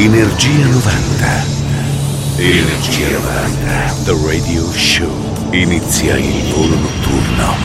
Energia 0.00 0.64
90. 0.64 1.26
Energia 2.36 3.08
90. 3.10 3.94
The 4.04 4.14
Radio 4.24 4.70
Show. 4.70 5.10
Inizia 5.50 6.16
il 6.16 6.52
volo 6.52 6.76
notturno. 6.76 7.56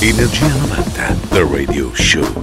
Energia 0.00 0.46
90. 0.46 1.16
The 1.30 1.48
Radio 1.50 1.90
Show. 1.94 2.42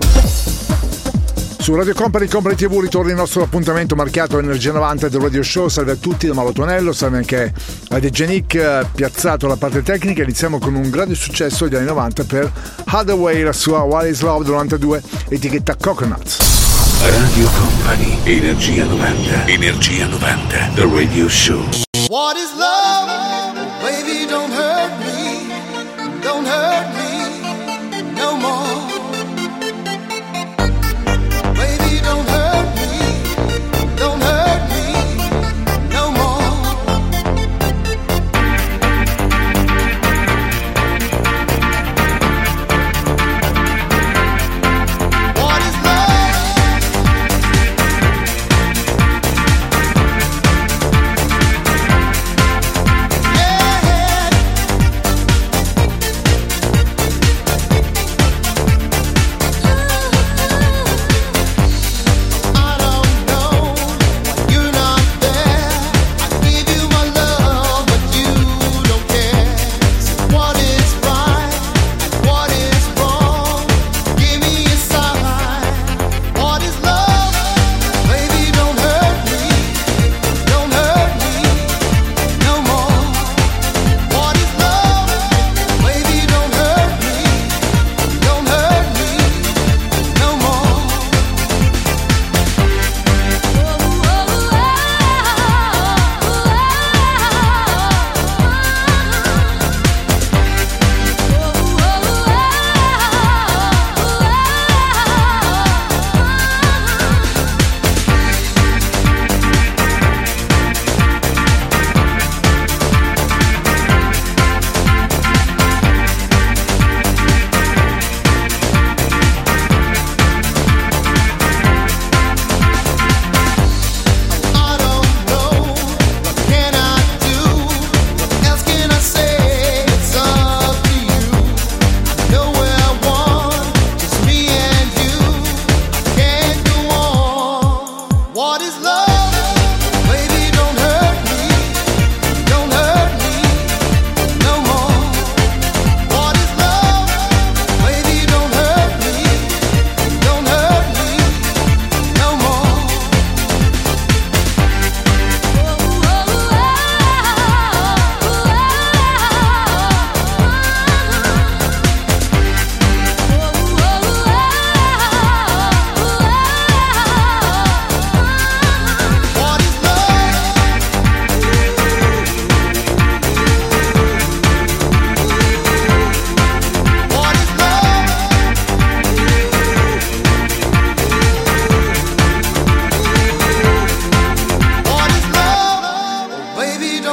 Su 1.59 1.75
Radio 1.75 1.93
Company 1.93 2.27
Company 2.27 2.55
TV 2.55 2.79
ritorna 2.79 3.11
il 3.11 3.15
nostro 3.15 3.43
appuntamento 3.43 3.95
marchiato 3.95 4.39
Energia 4.39 4.71
90 4.71 5.07
del 5.07 5.21
Radio 5.21 5.43
Show. 5.43 5.67
Salve 5.67 5.91
a 5.91 5.97
tutti 5.97 6.25
da 6.25 6.33
Mauro 6.33 6.51
Tonello, 6.51 6.91
salve 6.91 7.17
anche 7.17 7.53
a 7.89 7.99
De 7.99 8.09
Genic 8.09 8.55
eh, 8.55 8.87
piazzato 8.91 9.45
alla 9.45 9.57
parte 9.57 9.83
tecnica. 9.83 10.23
Iniziamo 10.23 10.57
con 10.57 10.73
un 10.73 10.89
grande 10.89 11.13
successo 11.13 11.65
degli 11.67 11.75
anni 11.75 11.85
90 11.85 12.23
per 12.23 12.51
Hathaway, 12.85 13.43
la 13.43 13.53
sua 13.53 13.81
What 13.81 14.07
is 14.07 14.21
Love 14.21 14.49
92 14.49 15.03
etichetta 15.29 15.75
Coconuts. 15.79 16.76
Radio 17.05 17.47
Company, 17.51 18.17
Energia 18.25 18.83
90, 18.85 19.51
Energia 19.51 20.07
90, 20.07 20.75
The 20.75 20.87
Radio 20.87 21.27
Show. 21.27 21.63
What 22.09 22.37
is 22.37 22.51
love? 22.57 23.26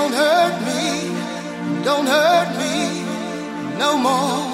Don't 0.04 0.12
hurt 0.12 0.60
me, 0.66 1.82
don't 1.82 2.06
hurt 2.06 2.58
me 2.58 3.78
no 3.78 3.96
more. 3.96 4.53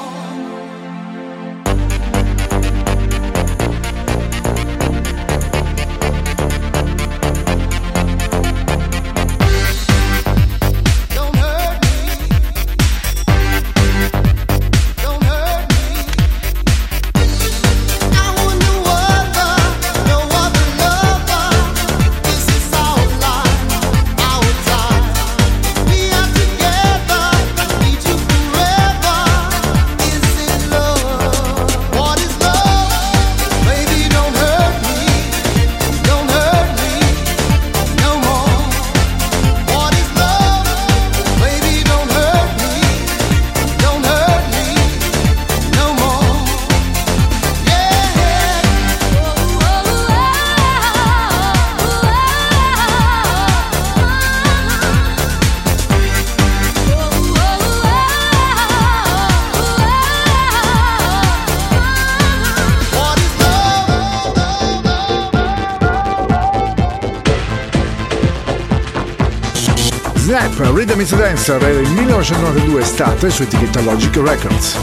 Rhythm 70.91 71.03
is 71.03 71.15
Dancer 71.15 71.63
era 71.63 71.79
il 71.79 71.89
1992 71.93 72.81
estate 72.81 73.31
su 73.31 73.43
etichetta 73.43 73.81
Logic 73.81 74.17
Records. 74.17 74.83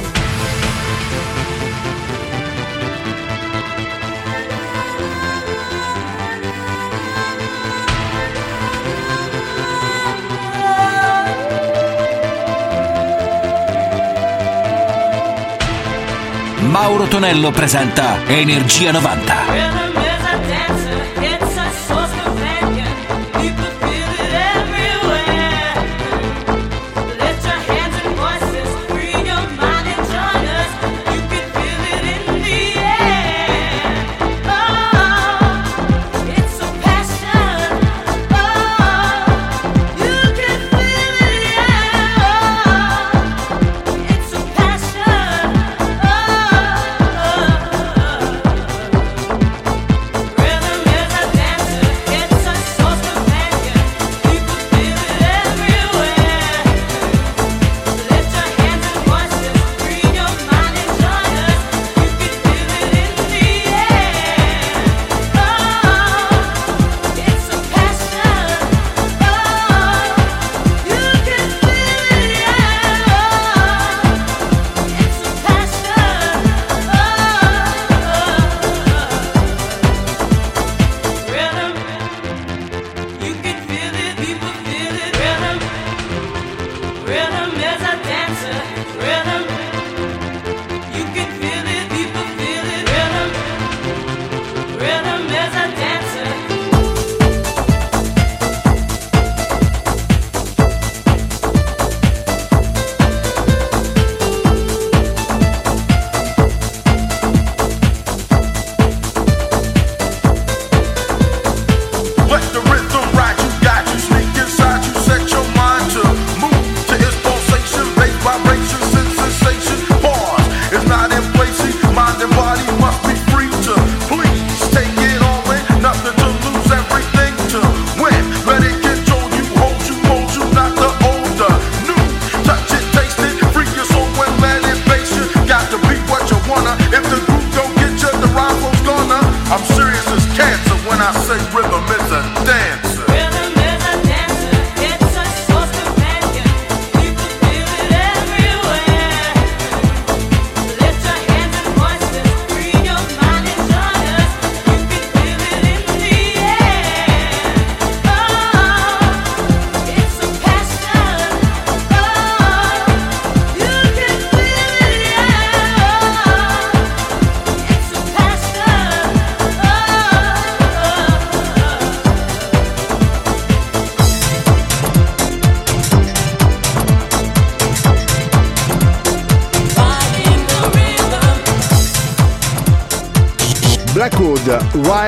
Mauro 16.69 17.03
Tonello 17.07 17.51
presenta 17.51 18.19
Energia 18.27 18.93
90. 18.93 19.86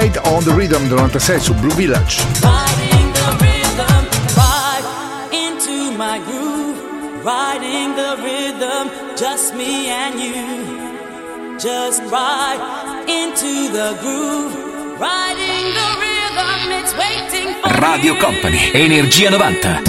Ride 0.09 0.27
on 0.27 0.43
the 0.43 0.53
Rhythm 0.53 0.87
del 0.87 0.97
96 0.97 1.43
su 1.43 1.53
Blue 1.53 1.73
Village. 1.75 2.23
Riding 2.41 3.13
the 3.13 3.45
rhythm, 3.45 4.07
ride 4.35 4.83
into 5.31 5.91
my 5.97 6.19
groove. 6.25 6.77
Riding 7.23 7.95
the 7.95 8.17
rhythm, 8.17 8.89
just 9.15 9.53
me 9.53 9.89
and 9.89 10.19
you. 10.19 11.57
Just 11.59 12.01
ride 12.09 12.59
into 13.07 13.71
the 13.71 13.95
groove. 14.01 14.55
Riding 14.97 15.73
the 15.75 15.89
rhythm, 15.99 16.71
it's 16.71 16.93
waiting 16.95 17.53
for 17.61 17.69
Radio 17.79 18.15
Company, 18.15 18.71
Energia 18.73 19.29
90. 19.29 19.88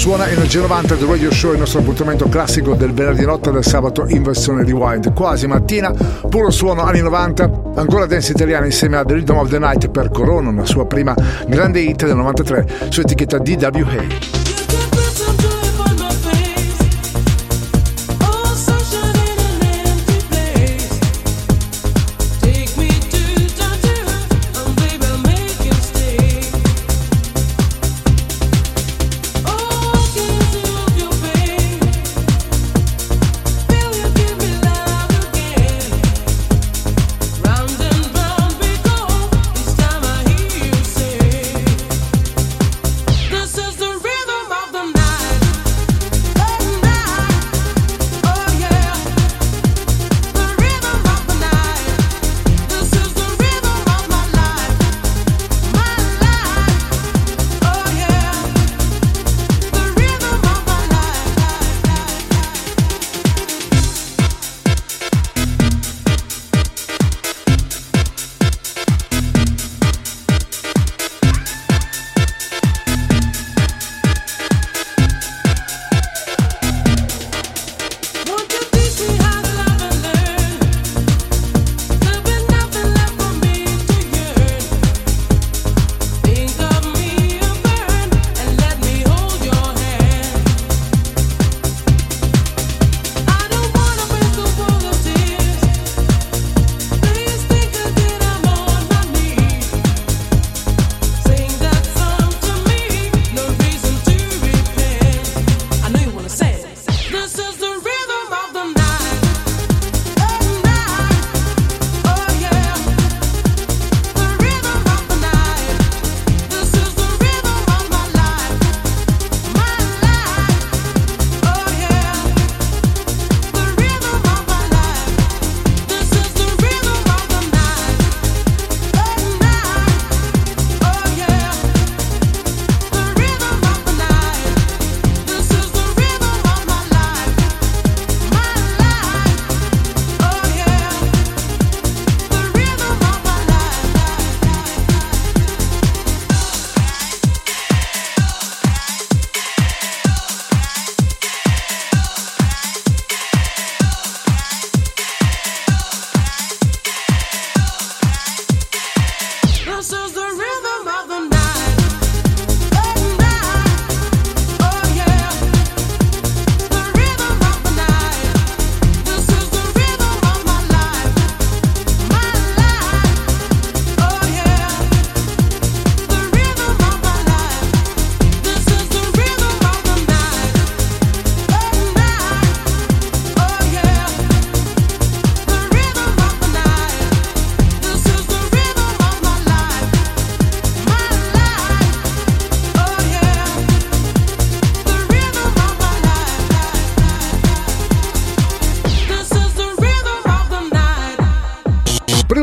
suona 0.00 0.30
Energia 0.30 0.62
90 0.62 0.94
del 0.94 1.06
Radio 1.06 1.30
Show, 1.30 1.52
il 1.52 1.58
nostro 1.58 1.80
appuntamento 1.80 2.26
classico 2.26 2.72
del 2.72 2.94
venerdì 2.94 3.26
notte 3.26 3.50
del 3.50 3.62
sabato 3.62 4.06
in 4.08 4.22
versione 4.22 4.64
rewind. 4.64 5.12
Quasi 5.12 5.46
mattina, 5.46 5.92
puro 6.26 6.50
suono 6.50 6.84
anni 6.84 7.02
90, 7.02 7.72
ancora 7.74 8.06
dance 8.06 8.32
italiana 8.32 8.64
insieme 8.64 8.96
a 8.96 9.04
The 9.04 9.12
Rhythm 9.12 9.36
of 9.36 9.50
the 9.50 9.58
Night 9.58 9.90
per 9.90 10.08
Corona, 10.10 10.48
una 10.48 10.64
sua 10.64 10.86
prima 10.86 11.14
grande 11.46 11.80
hit 11.80 12.06
del 12.06 12.16
93 12.16 12.88
su 12.88 13.00
etichetta 13.00 13.36
DWA. 13.36 14.29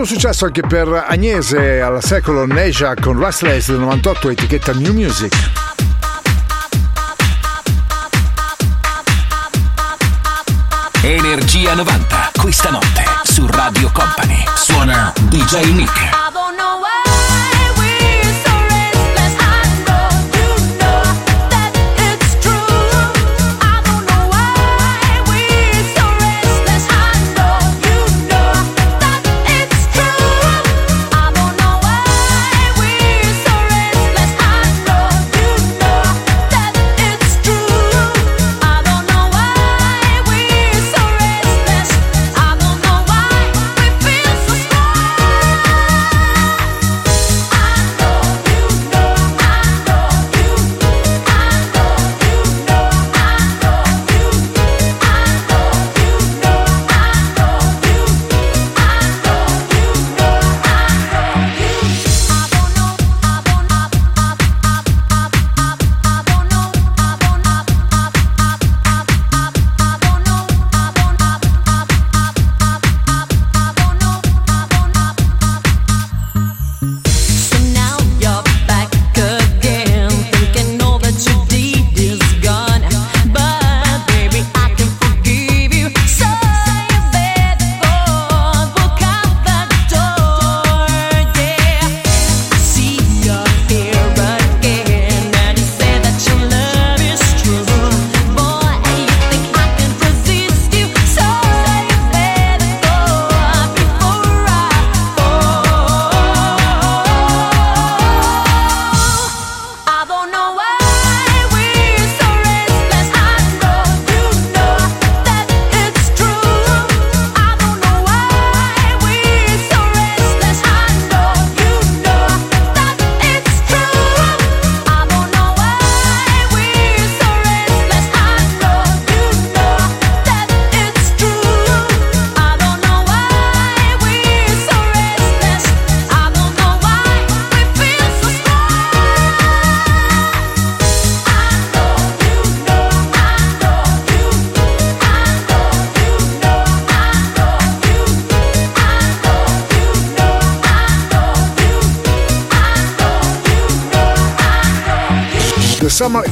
successo 0.07 0.45
anche 0.45 0.61
per 0.61 0.87
Agnese 0.87 1.81
al 1.81 2.01
secolo 2.01 2.45
Neja 2.45 2.93
con 2.95 3.19
Restless 3.19 3.67
del 3.67 3.79
98 3.79 4.29
etichetta 4.29 4.71
New 4.71 4.93
Music. 4.93 5.33
Energia 11.01 11.73
90, 11.73 12.31
questa 12.39 12.69
notte 12.69 13.03
su 13.23 13.45
Radio 13.47 13.91
Company. 13.91 14.45
Suona 14.55 15.11
DJ 15.27 15.73
Nick. 15.73 16.36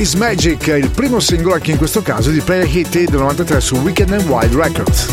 Is 0.06 0.14
Magic, 0.14 0.68
il 0.68 0.92
primo 0.92 1.20
singolo 1.20 1.56
anche 1.56 1.72
in 1.72 1.78
questo 1.78 2.04
caso 2.04 2.30
di 2.30 2.40
Player 2.40 2.68
Hit 2.68 3.10
del 3.10 3.20
93 3.20 3.60
su 3.60 3.76
Weekend 3.78 4.12
and 4.12 4.28
Wild 4.30 4.54
Records. 4.54 5.08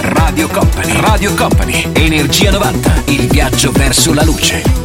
Radio 0.00 0.48
Company, 0.48 1.00
Radio 1.00 1.32
Company, 1.34 1.86
Energia 1.92 2.50
90, 2.50 3.02
il 3.06 3.28
viaggio 3.28 3.70
verso 3.70 4.12
la 4.12 4.24
luce. 4.24 4.81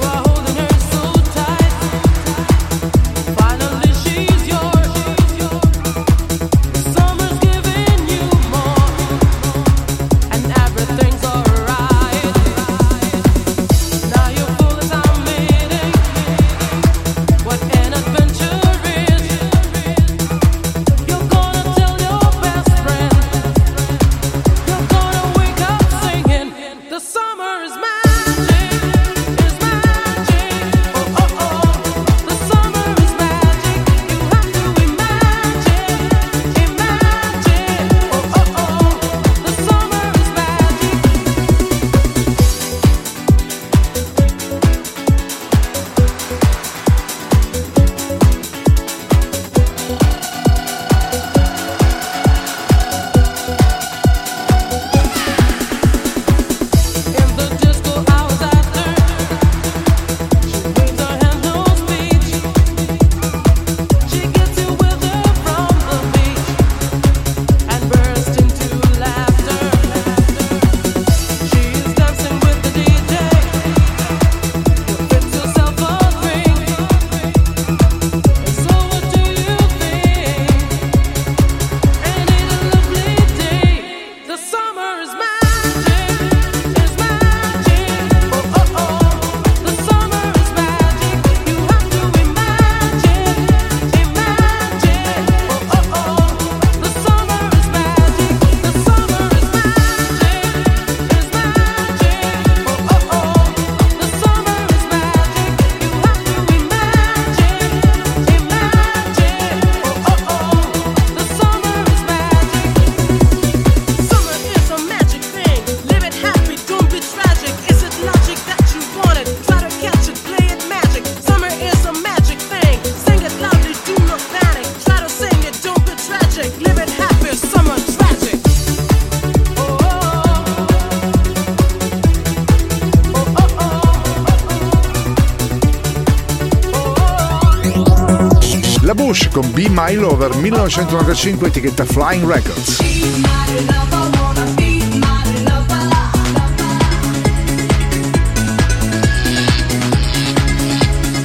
My 139.78 139.96
Lover 139.96 140.36
1995 140.36 141.46
etichetta 141.46 141.86
Flying 141.86 142.26
Records. 142.26 142.82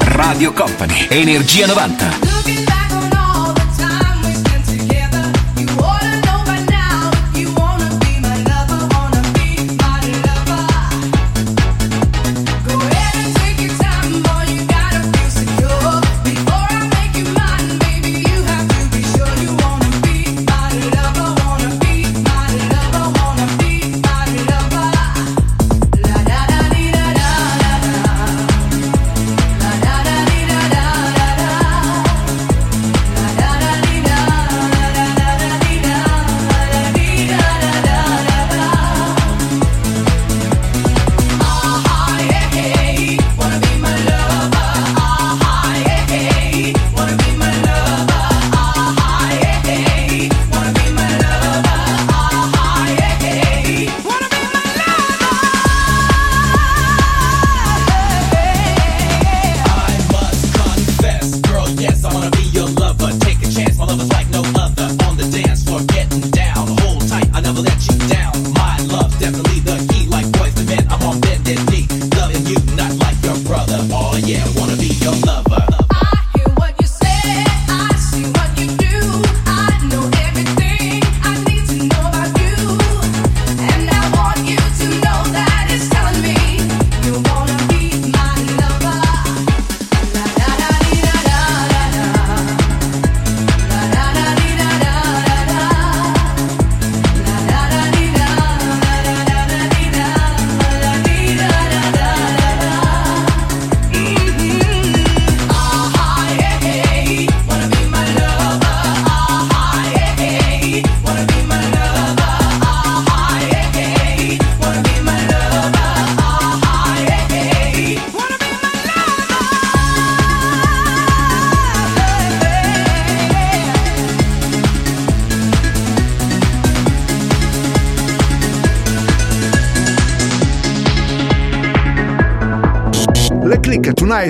Radio 0.00 0.52
Company, 0.52 1.06
Energia 1.08 1.66
90. 1.66 2.31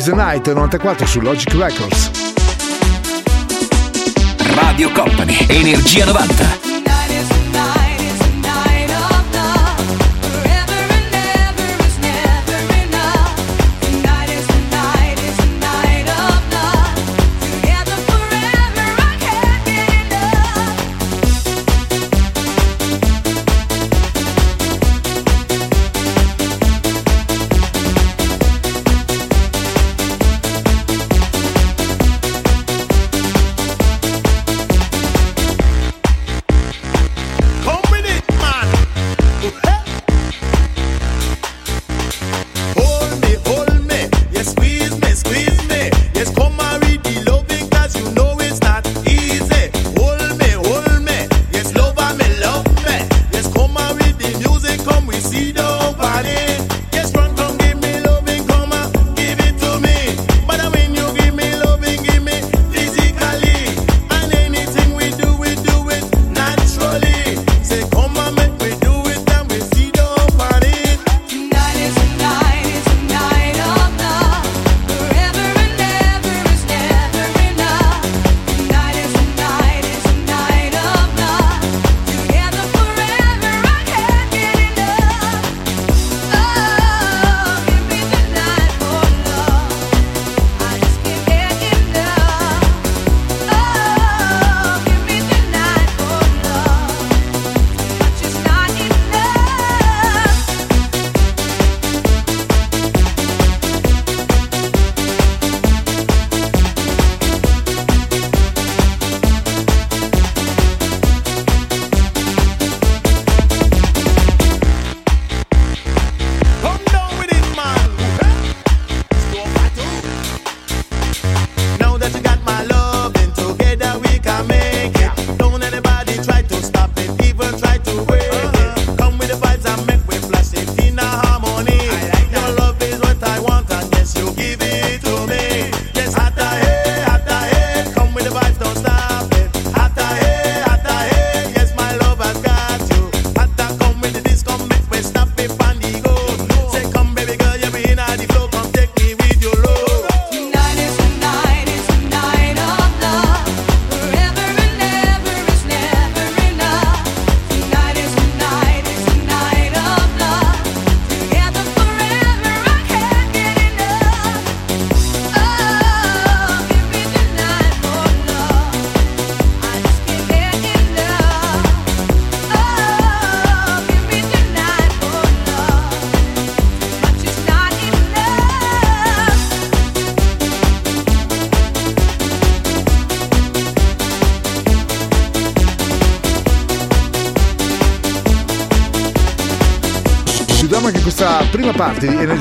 Is 0.02 0.08
the 0.08 0.16
Night 0.16 0.52
94 0.52 1.06
su 1.06 1.20
Logic 1.20 1.54
Records. 1.54 2.10
Radio 4.56 4.90
Company, 4.90 5.36
Energia 5.48 6.04
90. 6.04 6.61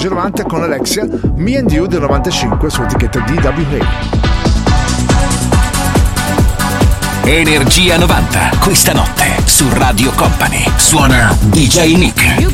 Giorgio 0.02 0.18
90 0.18 0.44
con 0.46 0.64
Alexia 0.64 1.08
Me 1.36 1.58
and 1.58 1.72
You 1.72 1.86
del 1.86 2.00
95 2.00 2.72
su 2.72 2.82
etichetta 2.82 3.20
DWA. 3.20 3.86
Energia 7.24 7.98
90, 7.98 8.52
questa 8.62 8.94
notte 8.94 9.26
su 9.46 9.68
Radio 9.70 10.12
Company. 10.14 10.64
Suona 10.76 11.38
DJ 11.40 11.98
Nick. 11.98 12.51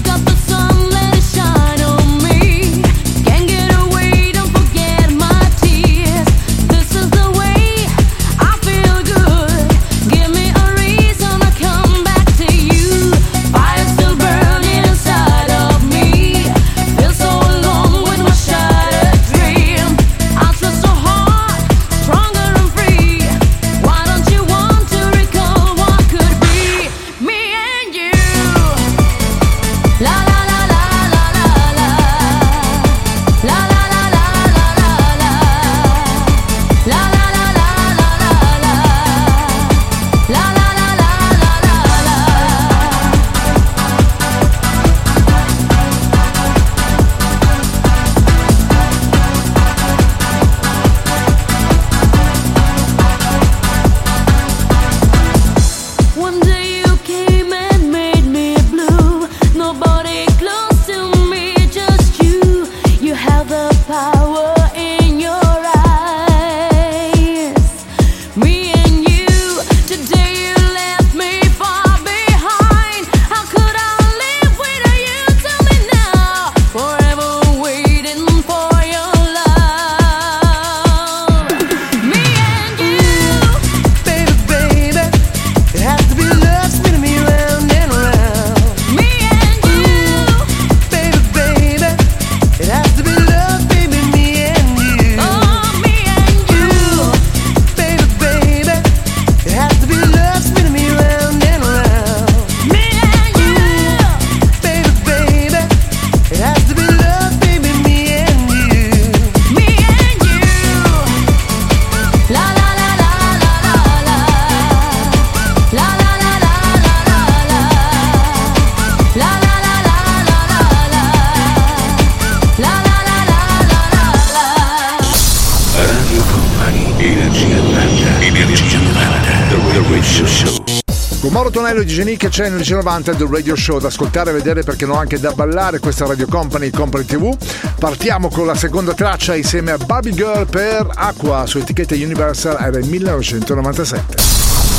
Manuello 131.67 131.85
di 131.85 131.95
Genica 131.95 132.29
c'è 132.29 132.49
nel 132.49 132.65
90 132.65 133.11
del 133.11 133.27
Radio 133.27 133.53
Show 133.53 133.77
da 133.77 133.87
ascoltare 133.87 134.29
e 134.29 134.33
vedere 134.33 134.63
perché 134.63 134.85
non 134.85 134.95
no 134.95 135.01
anche 135.01 135.19
da 135.19 135.33
ballare 135.33 135.79
questa 135.79 136.05
Radio 136.05 136.25
Company 136.25 136.69
Company 136.69 137.03
TV. 137.03 137.35
Partiamo 137.77 138.29
con 138.29 138.45
la 138.45 138.55
seconda 138.55 138.93
traccia 138.93 139.35
insieme 139.35 139.71
a 139.71 139.77
Baby 139.77 140.13
Girl 140.13 140.47
per 140.47 140.87
Acqua 140.93 141.45
su 141.45 141.57
etichetta 141.57 141.93
Universal 141.93 142.55
era 142.57 142.77
il 142.77 142.87
1997. 142.87 144.15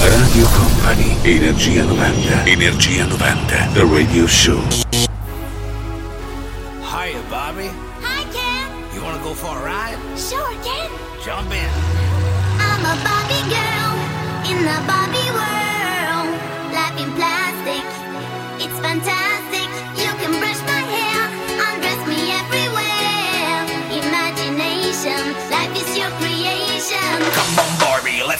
Radio 0.00 0.48
Company 0.48 1.16
Energia 1.20 1.82
90 1.82 2.44
Energia 2.46 3.04
90 3.04 3.68
The 3.74 3.80
Radio 3.80 4.26
Show 4.26 4.62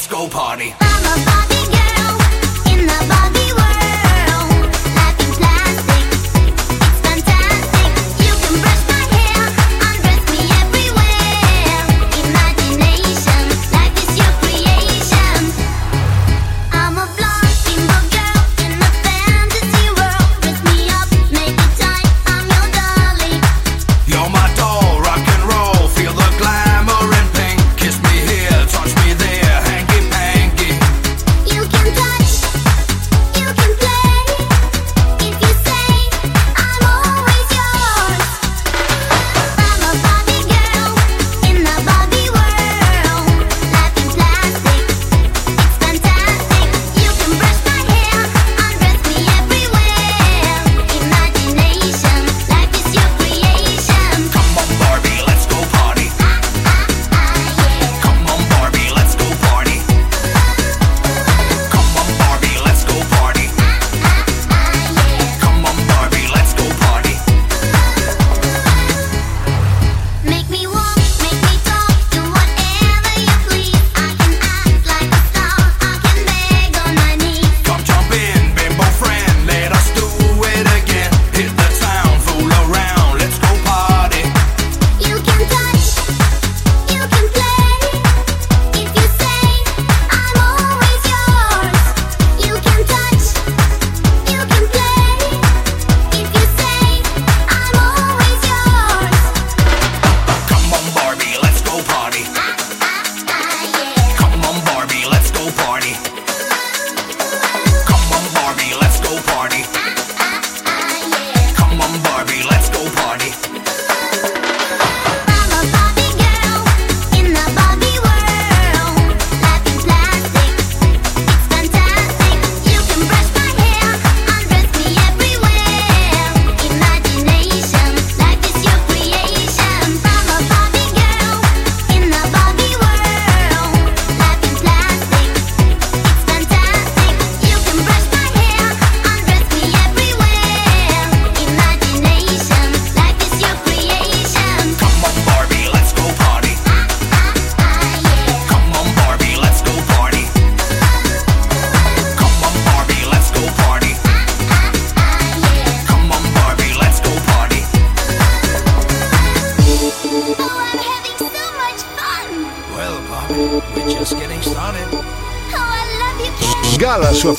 go 0.09 0.27
party. 0.29 0.88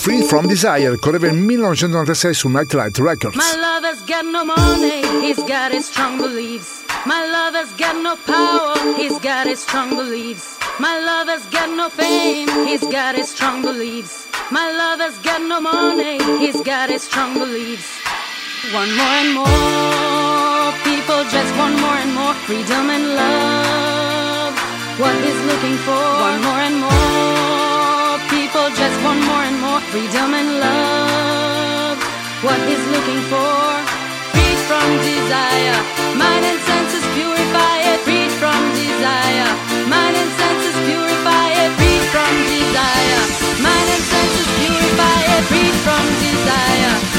Free 0.10 0.24
From 0.24 0.48
Desire, 0.48 0.98
correva 0.98 1.28
nel 1.28 1.45
1996 1.45 2.38
su 2.39 2.50
Nightlight 2.50 2.98
Records. 2.98 3.36
My 3.36 3.54
lover's 3.62 4.02
got 4.08 4.26
no 4.26 4.43
money, 4.43 5.06
he's 5.22 5.38
got 5.38 5.72
his 5.72 5.86
strong 5.86 6.17
beliefs. 6.17 6.84
My 7.06 7.30
lover's 7.30 7.72
got 7.78 7.95
no 8.02 8.15
power, 8.26 8.74
he's 8.98 9.19
got 9.19 9.45
his 9.45 9.60
strong 9.60 9.89
beliefs. 9.95 10.58
My 10.80 10.98
lover's 10.98 11.45
got 11.52 11.69
no 11.69 11.89
fame, 11.89 12.50
he's 12.65 12.82
got 12.88 13.13
his 13.13 13.30
strong 13.30 13.62
beliefs. 13.62 14.28
My 14.50 14.72
lover's 14.82 15.19
got 15.19 15.43
no 15.43 15.62
money, 15.62 16.17
he's 16.39 16.60
got 16.63 16.89
his 16.89 17.04
strong 17.04 17.38
beliefs. 17.38 18.02
One 18.74 18.91
more 18.98 19.15
and 19.22 19.34
more 19.38 20.74
people 20.89 21.22
just 21.30 21.52
want 21.56 21.78
more 21.86 22.00
and 22.02 22.13
more 22.15 22.34
freedom 22.50 22.89
and 22.89 23.06
love. 23.13 24.58
What 24.98 25.15
he's 25.22 25.41
looking 25.45 25.78
for, 25.86 26.02
one 26.26 26.41
more 26.41 26.62
and 26.65 26.78
more 26.82 27.38
just 28.75 28.97
want 29.03 29.19
more 29.25 29.43
and 29.49 29.58
more 29.62 29.82
freedom 29.89 30.34
and 30.34 30.49
love. 30.60 31.97
What 32.45 32.60
he's 32.69 32.86
looking 32.93 33.21
for, 33.32 33.55
freed 34.34 34.60
from 34.69 34.88
desire, 35.01 35.77
mind 36.15 36.43
and 36.45 36.60
senses 36.69 37.05
purify 37.17 37.75
it, 37.89 37.99
freed 38.05 38.32
from 38.41 38.60
desire, 38.77 39.49
mind 39.89 40.15
and 40.15 40.32
senses 40.39 40.77
purify 40.86 41.47
it, 41.62 41.69
freed 41.79 42.05
from 42.13 42.32
desire, 42.45 43.21
mind 43.65 43.88
and 43.89 44.03
senses 44.13 44.49
purify 44.62 45.19
it, 45.34 45.43
freed 45.49 45.75
from 45.86 46.03
desire. 46.21 47.18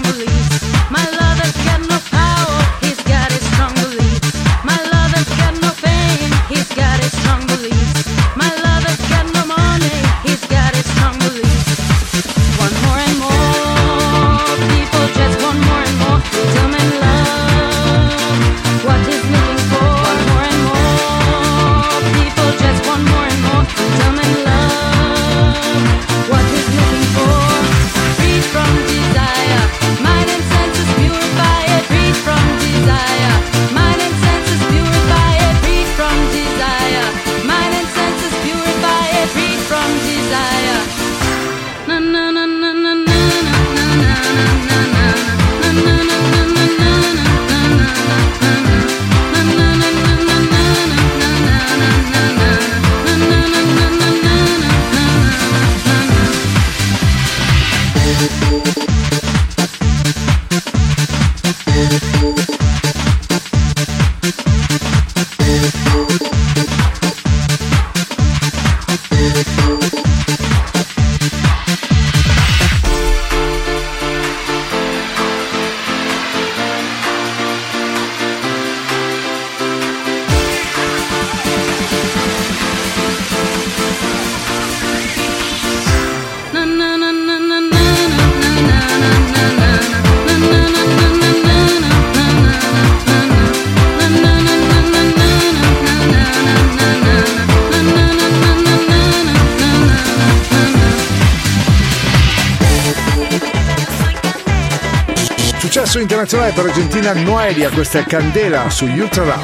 Successo 105.91 106.07
internazionale 106.07 106.53
per 106.53 106.63
l'Argentina 106.63 107.11
Noelia, 107.11 107.69
questa 107.69 107.99
è 107.99 108.05
Candela 108.05 108.69
su 108.69 108.85
Ultra. 108.85 109.37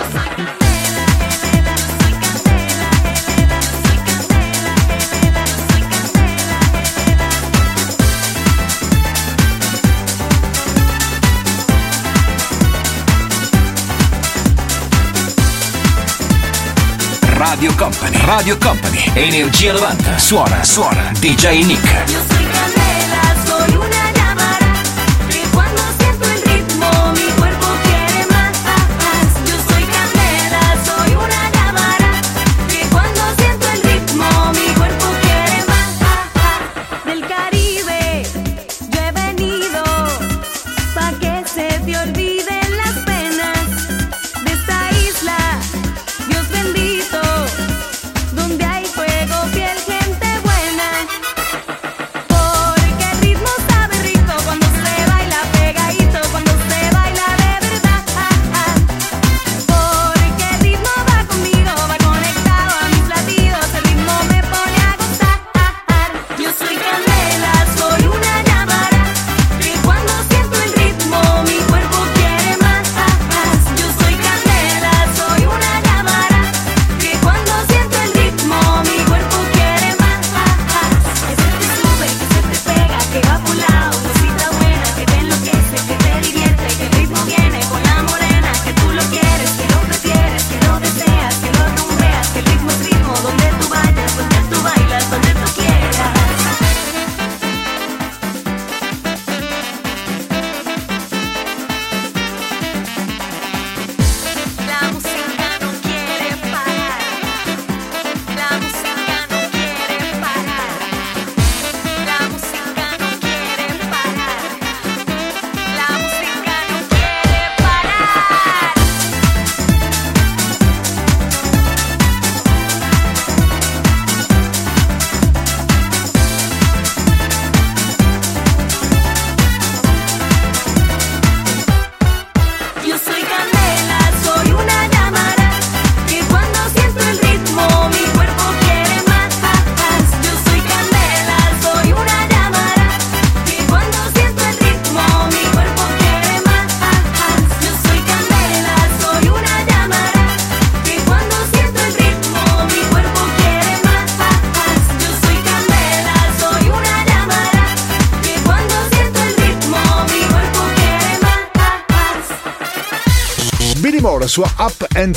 Radio 17.36 17.76
Company, 17.76 18.18
Radio 18.24 18.58
Company, 18.58 19.12
Energia 19.16 19.74
90. 19.74 20.18
Suona, 20.18 20.64
suona, 20.64 21.12
DJ 21.20 21.66
Nick. 21.66 22.37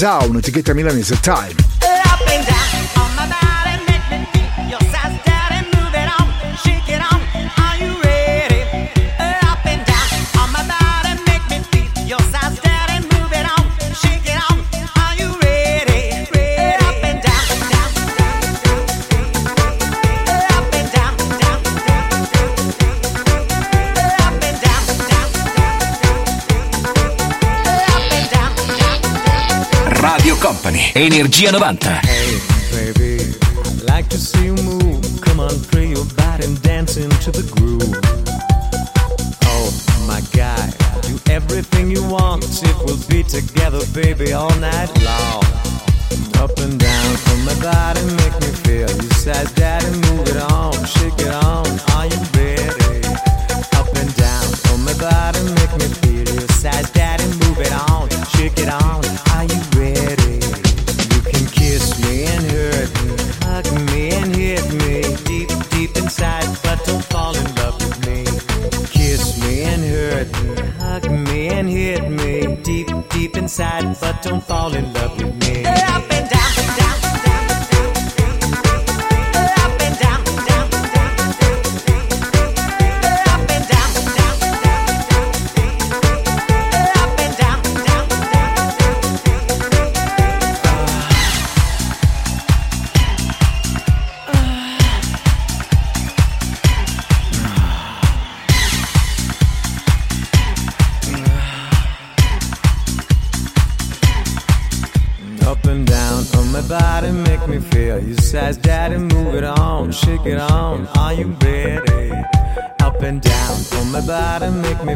Down, 0.01 0.39
etichetta 0.39 0.73
milanese 0.73 1.21
Time. 1.21 1.80
Company, 30.41 30.91
Energia 30.95 31.53
90. 31.53 31.87
Hey 31.87 32.41
baby, 32.73 33.35
I'd 33.63 33.83
like 33.83 34.09
to 34.09 34.17
see 34.17 34.47
you 34.47 34.55
move. 34.55 35.21
Come 35.21 35.39
on, 35.39 35.51
free 35.51 35.89
your 35.91 36.07
body 36.17 36.47
and 36.47 36.61
dance 36.63 36.97
into 36.97 37.31
the 37.31 37.45
groove. 37.53 37.95
Oh 39.45 39.69
my 40.07 40.23
guy, 40.33 40.73
do 41.03 41.21
everything 41.31 41.91
you 41.91 42.03
want. 42.09 42.43
Will 42.87 42.97
be 43.09 43.23
together, 43.23 43.85
baby, 43.93 44.33
all 44.33 44.55
night 44.57 44.89
long. 45.05 45.45
Up 46.41 46.57
and 46.59 46.81
down 46.81 47.17
from 47.19 47.45
my 47.45 47.55
body, 47.61 48.01
make 48.25 48.37
me 48.41 48.49
feel. 48.65 48.91
You 48.91 49.11
said, 49.21 49.55
Daddy, 49.55 49.91
move 50.09 50.27
it 50.27 50.39
on, 50.39 50.73
shake 50.87 51.21
it 51.21 51.35
on. 51.35 51.69
Are 51.93 52.07
you 52.07 52.21
ready? 52.33 53.05
Up 53.77 53.93
and 53.95 54.11
down 54.17 54.49
from 54.65 54.85
my 54.85 54.95
body, 54.97 55.43
make 55.61 55.75
me 55.77 55.89
feel. 56.01 56.35
You 56.35 56.49
said, 56.57 56.91
Daddy, 56.95 57.27
move 57.45 57.61
it 57.61 57.73
on, 57.91 58.09
shake 58.35 58.57
it 58.57 58.71
on. 58.71 59.05
Are 59.37 59.45
you 59.45 59.61
ready? 59.77 60.20
but 73.61 74.23
don't 74.23 74.43
fall 74.43 74.75
in 74.75 74.91
love 74.95 75.19
with 75.19 75.35
me. 75.35 75.63
Hey! 75.65 75.90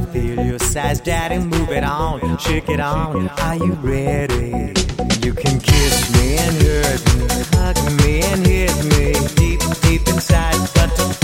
me 0.01 0.07
feel 0.12 0.47
your 0.47 0.59
size, 0.59 1.01
daddy. 1.01 1.38
Move 1.38 1.70
it 1.70 1.84
on, 1.84 2.38
shake 2.38 2.68
it 2.68 2.80
on. 2.80 3.28
Are 3.28 3.57
you 3.57 3.72
ready? 3.74 4.72
You 5.24 5.32
can 5.32 5.61
kiss 5.61 6.12
me 6.14 6.36
and 6.38 6.57
hurt 6.62 7.01
me, 7.14 7.45
hug 7.53 8.03
me 8.03 8.22
and 8.22 8.47
hit 8.47 8.84
me 8.84 9.12
deep, 9.36 9.61
deep 9.82 10.09
inside, 10.09 10.57
but. 10.74 11.24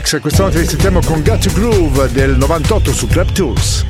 Max, 0.00 0.18
quest'oggi 0.18 0.58
vi 0.60 0.66
sentiamo 0.66 1.00
con 1.04 1.22
Got 1.22 1.46
to 1.46 1.52
Groove 1.52 2.10
del 2.10 2.38
98 2.38 2.90
su 2.90 3.06
Club 3.06 3.32
Tools. 3.32 3.89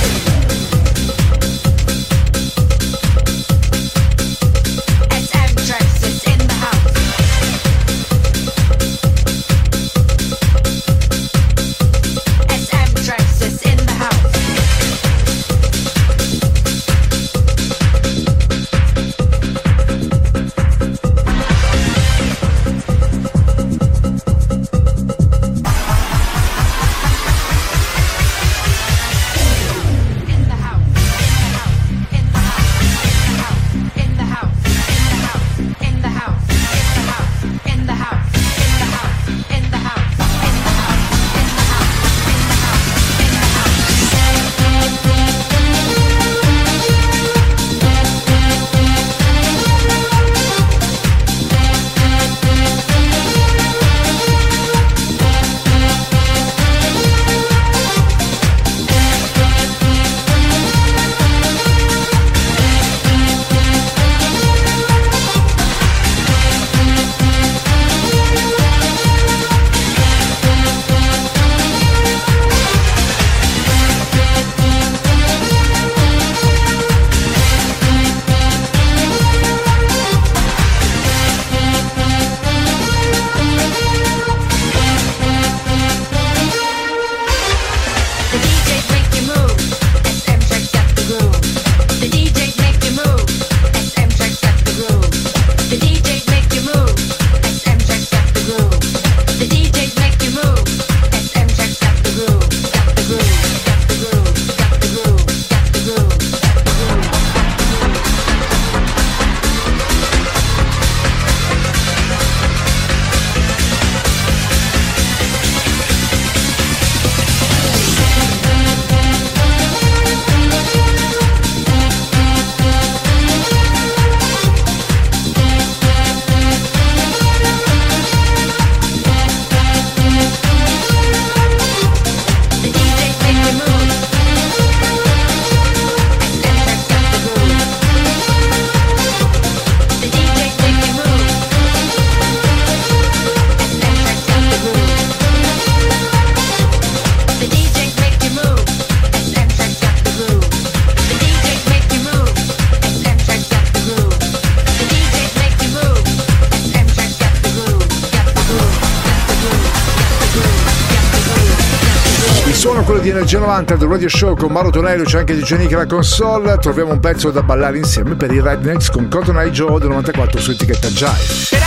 90 163.51 163.75
del 163.75 163.89
Radio 163.89 164.07
Show 164.07 164.33
con 164.37 164.49
Mauro 164.49 164.69
Tonello, 164.69 165.03
c'è 165.03 165.19
anche 165.19 165.35
DJ 165.35 165.55
Nick 165.57 165.73
alla 165.73 165.85
console. 165.85 166.57
Troviamo 166.57 166.93
un 166.93 167.01
pezzo 167.01 167.31
da 167.31 167.43
ballare 167.43 167.77
insieme 167.77 168.15
per 168.15 168.31
i 168.31 168.39
Rednecks 168.39 168.89
con 168.89 169.09
Cotton 169.09 169.39
Eye 169.39 169.51
Joe 169.51 169.77
del 169.77 169.89
94 169.89 170.39
su 170.39 170.51
etichetta 170.51 170.87
Jive. 170.87 171.60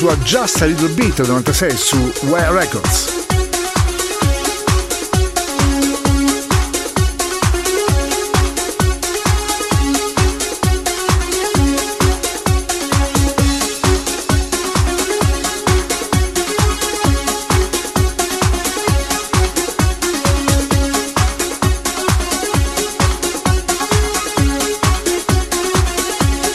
Gina 0.00 0.16
gira 0.16 0.16
su 0.16 0.24
Just 0.24 0.62
a 0.62 0.66
Little 0.66 0.88
Bit 0.94 1.20
96 1.26 1.74
su 1.76 2.12
Wire 2.22 2.52
Records. 2.52 3.18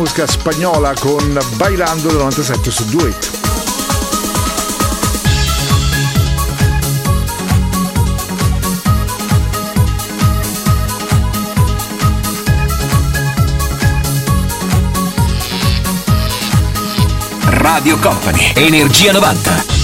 musica 0.00 0.26
spagnola 0.26 0.94
con 0.98 1.38
Bailando 1.56 2.10
97 2.10 2.70
su 2.70 2.84
Do 2.86 3.06
Radio 17.50 17.98
Company, 17.98 18.52
Energia 18.54 19.12
90. 19.12 19.79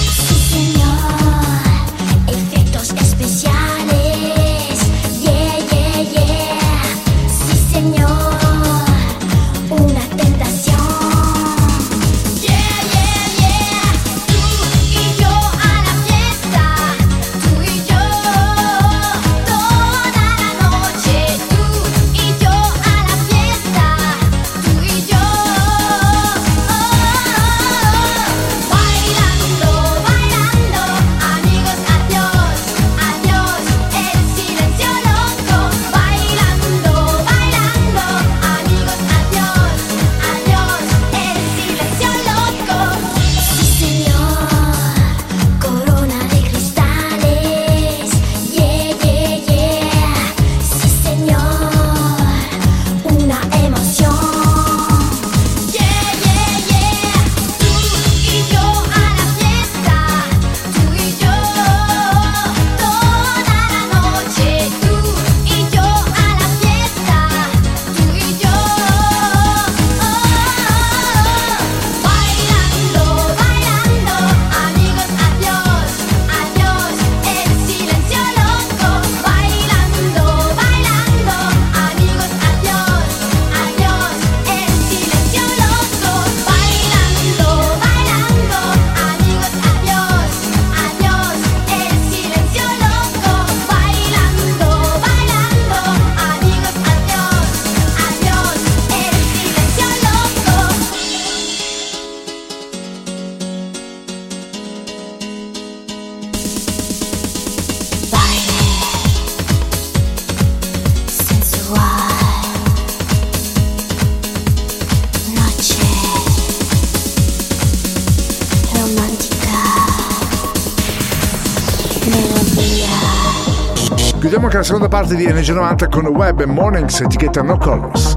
Torniamo 124.47 124.55
anche 124.55 124.57
alla 124.57 124.65
seconda 124.65 124.89
parte 124.89 125.17
di 125.17 125.25
Energia 125.25 125.55
90 125.55 125.89
con 125.89 126.07
Web 126.07 126.41
e 126.41 126.47
Mornings 126.47 127.01
etichetta 127.01 127.43
No 127.43 127.59
Colors. 127.59 128.15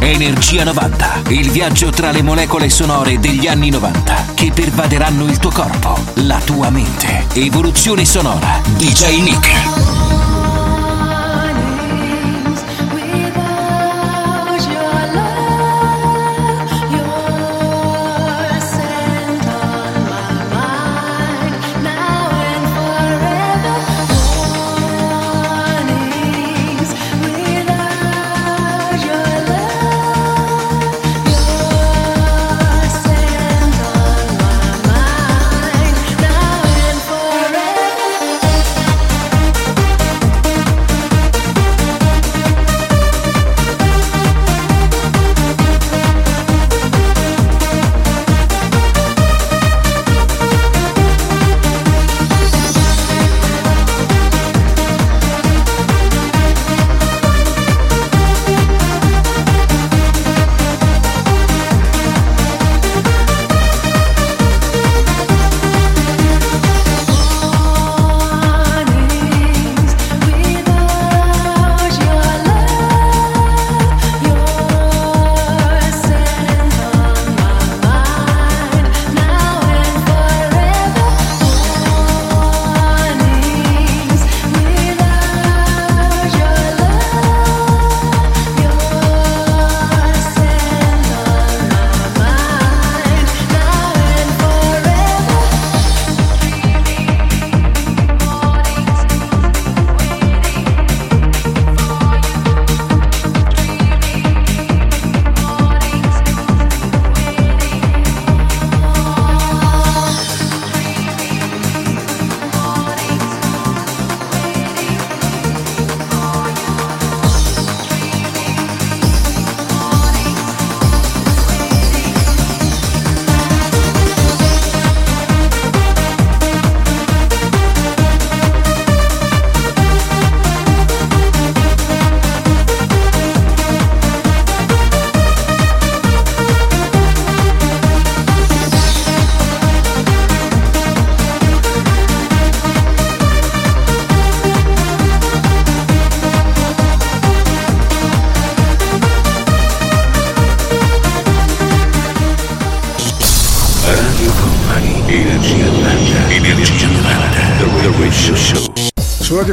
Energia 0.00 0.64
90, 0.64 1.22
il 1.28 1.50
viaggio 1.50 1.88
tra 1.88 2.10
le 2.10 2.20
molecole 2.20 2.68
sonore 2.68 3.18
degli 3.18 3.46
anni 3.46 3.70
90 3.70 4.24
che 4.34 4.52
pervaderanno 4.52 5.24
il 5.24 5.38
tuo 5.38 5.50
corpo, 5.50 5.98
la 6.26 6.38
tua 6.44 6.68
mente. 6.68 7.24
Evoluzione 7.32 8.04
sonora. 8.04 8.60
DJ 8.76 9.22
Nick. 9.22 9.89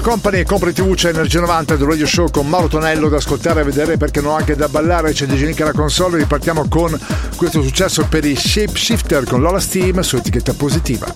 Company, 0.08 0.44
Compri 0.44 0.72
TV, 0.72 0.96
c'è 0.96 1.10
Energia 1.10 1.42
90 1.42 1.76
del 1.76 1.86
Radio 1.86 2.06
Show 2.08 2.32
con 2.32 2.48
Mauro 2.48 2.70
Tonello 2.70 3.10
da 3.10 3.18
ascoltare 3.18 3.60
e 3.60 3.64
vedere 3.66 3.98
perché 3.98 4.22
non 4.22 4.36
ha 4.36 4.38
anche 4.38 4.56
da 4.56 4.70
ballare, 4.70 5.12
c'è 5.12 5.26
DJ 5.26 5.48
Nick 5.48 5.60
alla 5.60 5.74
console 5.74 6.16
ripartiamo 6.16 6.66
con 6.70 6.98
questo 7.36 7.62
successo 7.62 8.06
per 8.08 8.24
i 8.24 8.34
Shapeshifter 8.34 9.26
con 9.26 9.42
Lola 9.42 9.60
Steam 9.60 10.00
su 10.00 10.16
etichetta 10.16 10.54
positiva. 10.54 11.12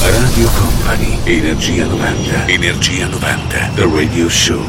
Radio 0.00 0.48
Company, 0.58 1.18
Energia 1.24 1.84
90, 1.84 2.46
Energia 2.46 3.06
90, 3.06 3.70
The 3.74 3.90
Radio 3.92 4.30
Show. 4.30 4.64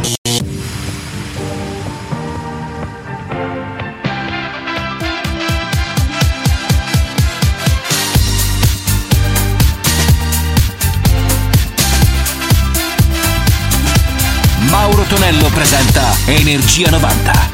Energia 16.28 16.89
90. 16.89 17.53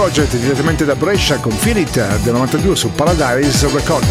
Project 0.00 0.36
direttamente 0.38 0.86
da 0.86 0.94
Brescia 0.94 1.36
con 1.40 1.52
Finita 1.52 2.16
del 2.22 2.32
92 2.32 2.74
su 2.74 2.90
Paradise 2.92 3.68
Recording. 3.68 4.10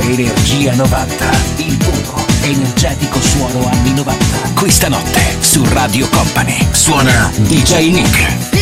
Energia 0.00 0.74
90, 0.74 1.30
il 1.58 1.76
tuo 1.76 2.24
energetico 2.40 3.20
suono 3.20 3.68
anni 3.68 3.92
90. 3.92 4.24
Questa 4.54 4.88
notte 4.88 5.20
su 5.38 5.64
Radio 5.68 6.08
Company 6.08 6.66
suona 6.72 7.30
DJ 7.36 7.92
Nick. 7.92 8.53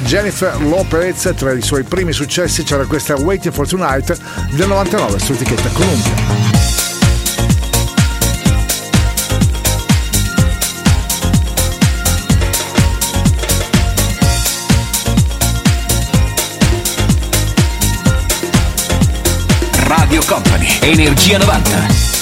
Jennifer 0.00 0.60
Lopez, 0.62 1.32
tra 1.36 1.52
i 1.52 1.60
suoi 1.62 1.82
primi 1.82 2.12
successi 2.12 2.62
c'era 2.62 2.86
questa 2.86 3.14
Waiting 3.14 3.52
for 3.52 3.68
Tonight 3.68 4.16
del 4.52 4.68
99 4.68 5.18
su 5.18 5.32
etichetta 5.32 5.68
Columbia. 5.70 6.10
Radio 19.86 20.22
Company, 20.24 20.78
Energia 20.80 21.38
90. 21.38 22.21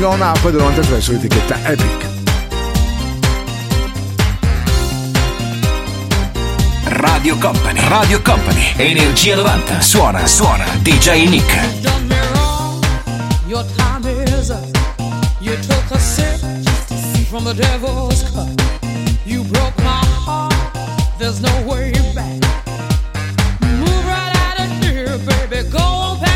Milon 0.00 0.22
Acqua 0.22 0.50
del 0.50 0.60
93 0.60 0.98
sull'etichetta 0.98 1.58
Epic. 1.62 2.08
Radio 6.84 7.36
Company, 7.36 7.86
Radio 7.86 8.22
Company, 8.22 8.72
Energia 8.76 9.36
90, 9.36 9.80
suona, 9.82 10.26
suona, 10.26 10.64
DJ 10.80 11.28
Nick. 11.28 11.54
You 19.26 19.44
broke 19.44 19.76
my 19.82 20.02
heart, 20.24 20.54
there's 21.18 21.40
no 21.40 21.52
way 21.66 21.92
back. 22.14 22.40
Move 23.60 24.06
right 24.06 24.34
out 24.34 24.60
of 24.60 24.82
here, 24.82 25.18
baby, 25.18 25.68
go 25.68 26.16
back. 26.18 26.29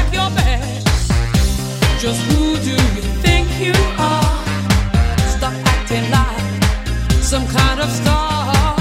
Just 2.05 2.21
who 2.33 2.59
do 2.59 2.73
you 2.73 3.03
think 3.25 3.49
you 3.59 3.73
are? 3.97 4.45
Stop 5.37 5.55
acting 5.65 6.05
like 6.11 7.23
some 7.23 7.47
kind 7.47 7.81
of 7.81 7.89
star. 7.89 8.77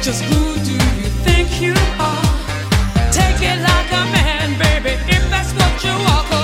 Just 0.00 0.22
who 0.22 0.54
do 0.62 0.74
you 1.00 1.08
think 1.26 1.60
you 1.60 1.74
are? 1.98 3.10
Take 3.10 3.42
it 3.42 3.58
like 3.60 3.90
a 3.90 4.04
man, 4.14 4.56
baby, 4.56 4.94
if 5.10 5.28
that's 5.30 5.52
what 5.52 5.82
you 5.82 5.90
are. 5.90 6.37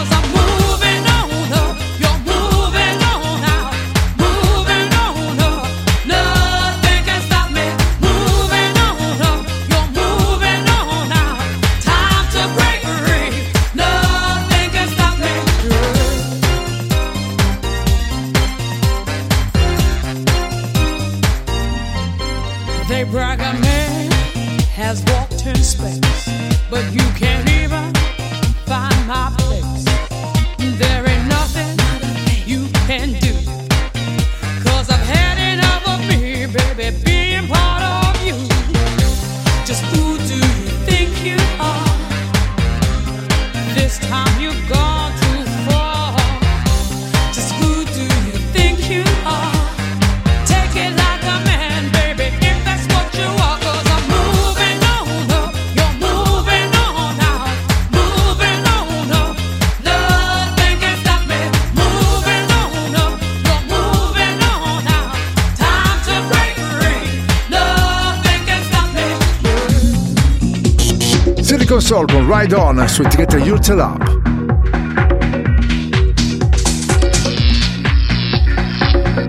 Ride 72.27 72.55
On 72.55 72.89
su 72.89 73.03
etichetta 73.03 73.37
Urtel 73.37 73.79
Up. 73.79 74.23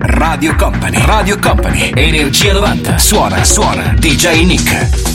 Radio 0.00 0.54
Company, 0.56 1.04
Radio 1.04 1.38
Company, 1.38 1.92
Energia 1.94 2.54
90, 2.54 2.96
suona, 2.96 3.44
suona, 3.44 3.94
DJ 3.98 4.44
Nick. 4.44 5.05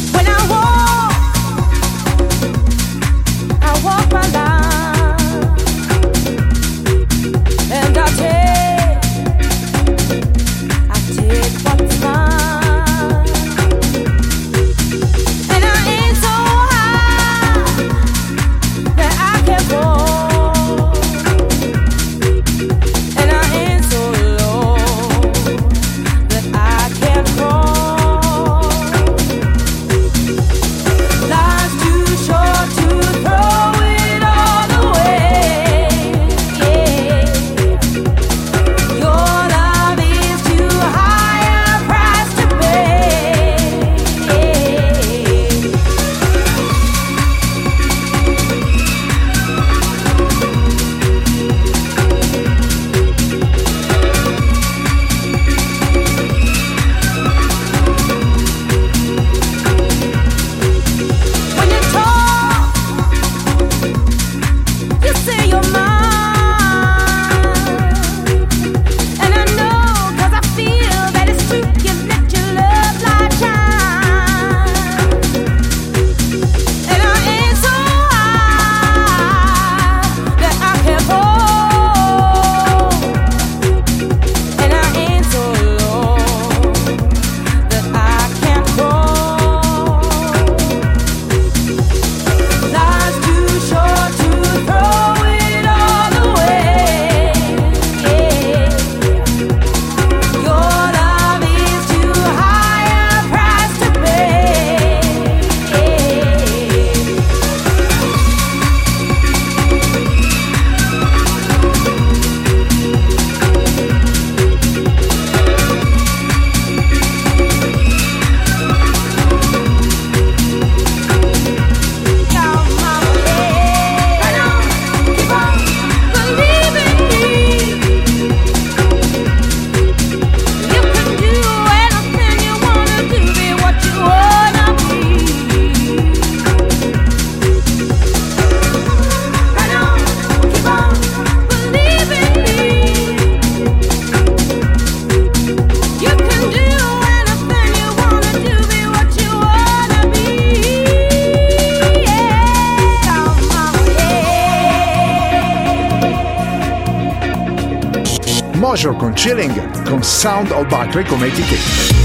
Country 160.92 161.06
come 161.10 161.28
etichetta. 161.28 162.00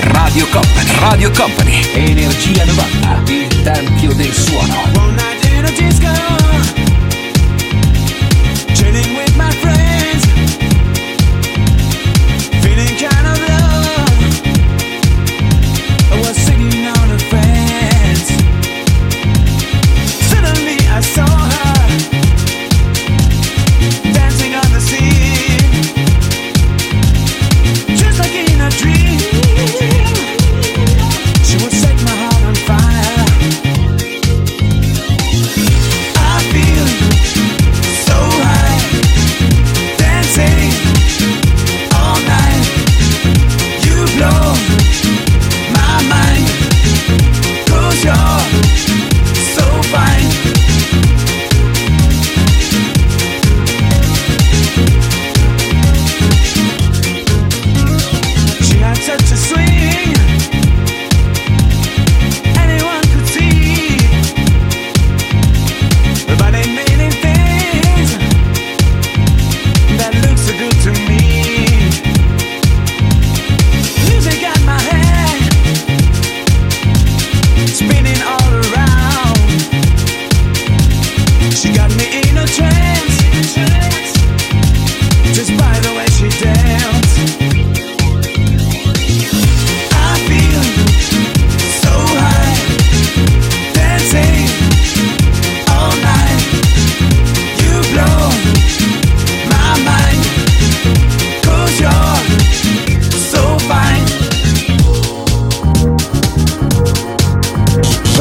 Radio 0.00 0.46
Company, 0.48 0.98
Radio 0.98 1.30
Company, 1.30 1.86
Energia 1.94 2.64
90. 2.66 2.99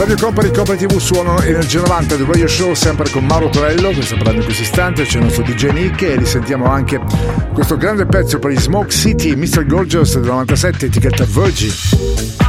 Radio 0.10 0.26
Company 0.26 0.52
Company 0.52 0.88
TV 0.88 0.98
suono 0.98 1.40
Energia 1.40 1.82
90 1.82 2.16
del 2.16 2.26
Radio 2.26 2.48
Show 2.48 2.74
sempre 2.74 3.08
con 3.12 3.24
Mauro 3.26 3.48
Torello 3.50 3.90
che 3.90 4.02
sta 4.02 4.16
parlando 4.16 4.40
in 4.40 4.46
questo 4.46 4.64
istante 4.64 5.04
c'è 5.04 5.20
il 5.20 5.26
nostro 5.26 5.44
DJ 5.44 5.70
Nick 5.70 6.02
e 6.02 6.16
risentiamo 6.16 6.66
anche 6.66 7.00
questo 7.54 7.78
grande 7.78 8.08
pezzo 8.08 8.40
per 8.40 8.50
gli 8.50 8.60
Smoke 8.60 8.90
City 8.90 9.36
Mr. 9.36 9.68
Gorgeous 9.68 10.16
del 10.16 10.30
97 10.30 10.88
etichetta 10.88 11.26
Virgin 11.26 12.49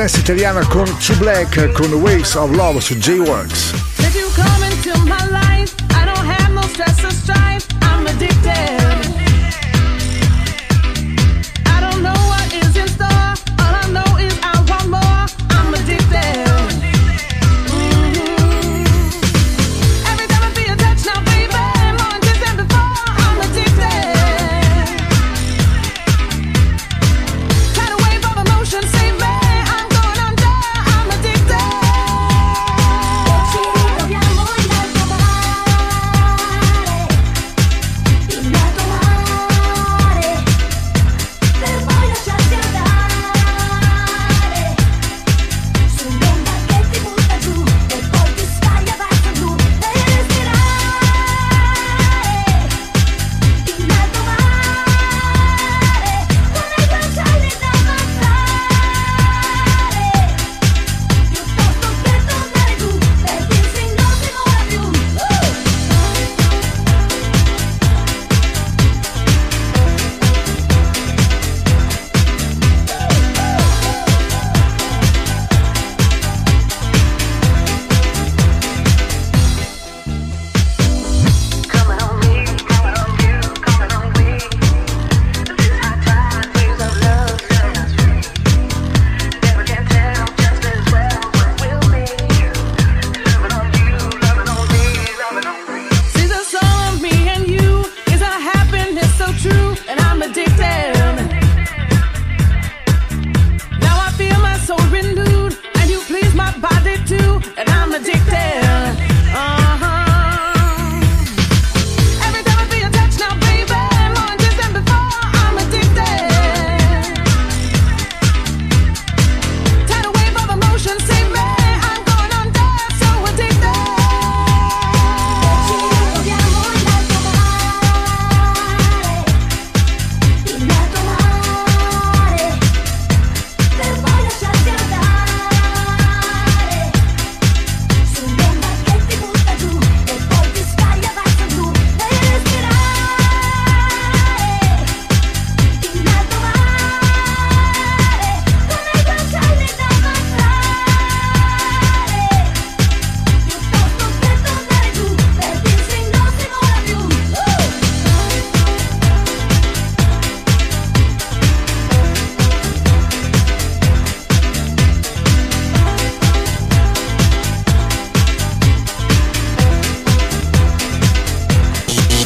dance 0.00 0.18
italiana 0.18 0.62
con 0.64 0.86
True 0.98 1.18
Black 1.18 1.72
con 1.72 1.92
Waves 1.92 2.34
of 2.34 2.56
Love 2.56 2.80
su 2.80 2.94
J-Works. 2.94 3.89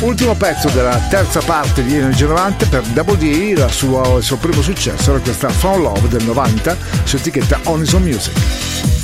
Ultimo 0.05 0.35
pezzo 0.35 0.68
della 0.68 0.98
terza 1.09 1.40
parte 1.40 1.82
di 1.82 1.97
Energy 1.97 2.26
90 2.26 2.66
per 2.66 2.82
Double 2.82 3.16
D, 3.16 3.22
il 3.22 3.66
suo 3.70 4.36
primo 4.36 4.60
successo 4.60 5.10
era 5.12 5.18
questa 5.18 5.48
From 5.48 5.81
Love 5.81 6.09
del 6.09 6.22
90 6.24 6.76
su 7.05 7.16
etichetta 7.16 7.59
Onison 7.64 8.02
Music. 8.02 9.03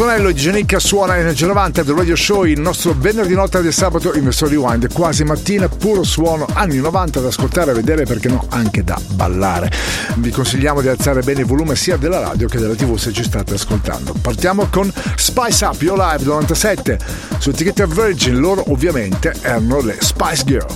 Con 0.00 0.08
Mauro 0.08 0.22
Tonello 0.22 0.28
e 0.30 0.34
Genica 0.34 0.78
suona 0.78 1.18
Energia 1.18 1.46
90 1.46 1.82
del 1.82 1.94
Radio 1.94 2.16
Show 2.16 2.44
il 2.44 2.58
nostro 2.58 2.94
venerdì 2.96 3.34
notte 3.34 3.60
del 3.60 3.70
sabato 3.70 4.14
in 4.14 4.24
versione 4.24 4.52
rewind 4.52 4.90
quasi 4.94 5.24
mattina 5.24 5.68
puro 5.68 6.04
suono 6.04 6.46
anni 6.54 6.78
90 6.78 7.20
da 7.20 7.28
ascoltare 7.28 7.72
e 7.72 7.74
vedere 7.74 8.04
perché 8.04 8.28
no 8.28 8.46
anche 8.48 8.82
da 8.82 8.98
ballare 9.10 9.70
vi 10.16 10.30
consigliamo 10.30 10.80
di 10.80 10.88
alzare 10.88 11.20
bene 11.20 11.40
il 11.40 11.46
volume 11.46 11.76
sia 11.76 11.98
della 11.98 12.18
radio 12.18 12.48
che 12.48 12.58
della 12.58 12.74
tv 12.74 12.96
se 12.96 13.12
ci 13.12 13.22
state 13.22 13.52
ascoltando 13.52 14.14
partiamo 14.22 14.68
con 14.70 14.90
Spice 15.16 15.66
Up 15.66 15.82
Your 15.82 15.98
Live 15.98 16.24
97 16.24 16.98
su 17.38 17.50
etichetta 17.50 17.84
Virgin 17.84 18.38
loro 18.38 18.64
ovviamente 18.72 19.34
erano 19.42 19.82
le 19.82 19.98
Spice 20.00 20.44
Girl 20.44 20.74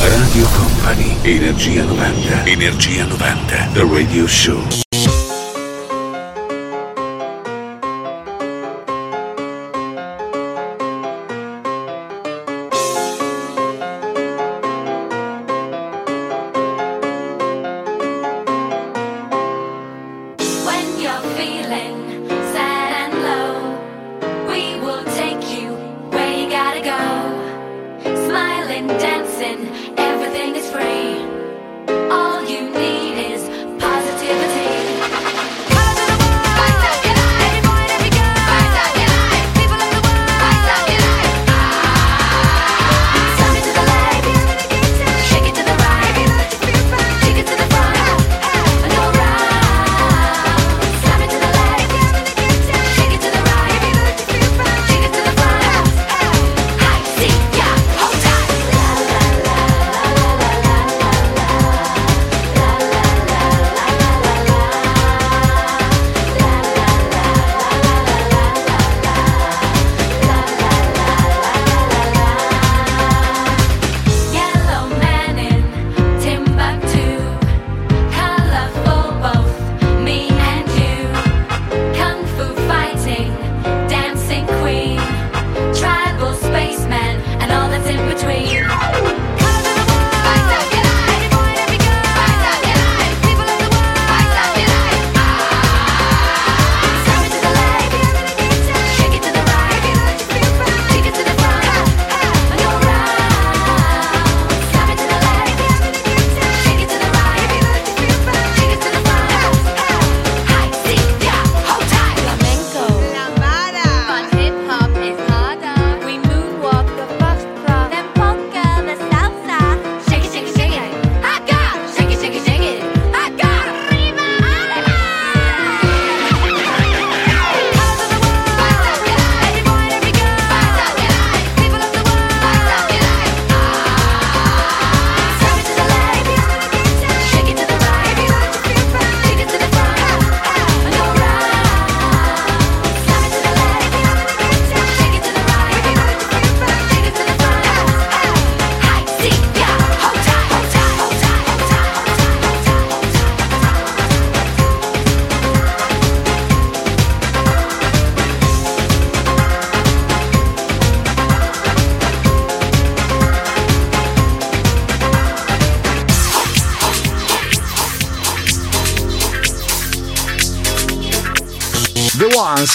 Radio 0.00 0.46
Company. 0.56 1.16
Energia 1.22 1.82
90. 1.82 2.44
Energia 2.44 3.04
90. 3.04 3.68
The 3.72 3.82
Radio 3.82 4.26
Show. 4.26 4.86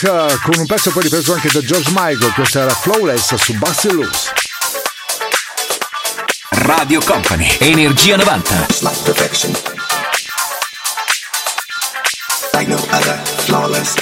Eh, 0.03 0.39
con 0.43 0.59
un 0.59 0.65
pezzo 0.65 0.91
poi 0.91 1.03
ripreso 1.03 1.33
anche 1.33 1.49
da 1.49 1.61
George 1.61 1.89
Michael 1.91 2.33
questa 2.33 2.63
era 2.63 2.73
Flawless 2.73 3.35
su 3.35 3.53
Busty 3.53 3.91
Loose 3.91 4.31
Radio 6.49 7.01
Company, 7.01 7.55
Energia 7.59 8.17
90. 8.17 8.67
like 8.81 9.01
perfection. 9.05 9.53
Like 12.53 12.67
no 12.67 12.77
other, 12.91 13.17
flawless, 13.45 13.95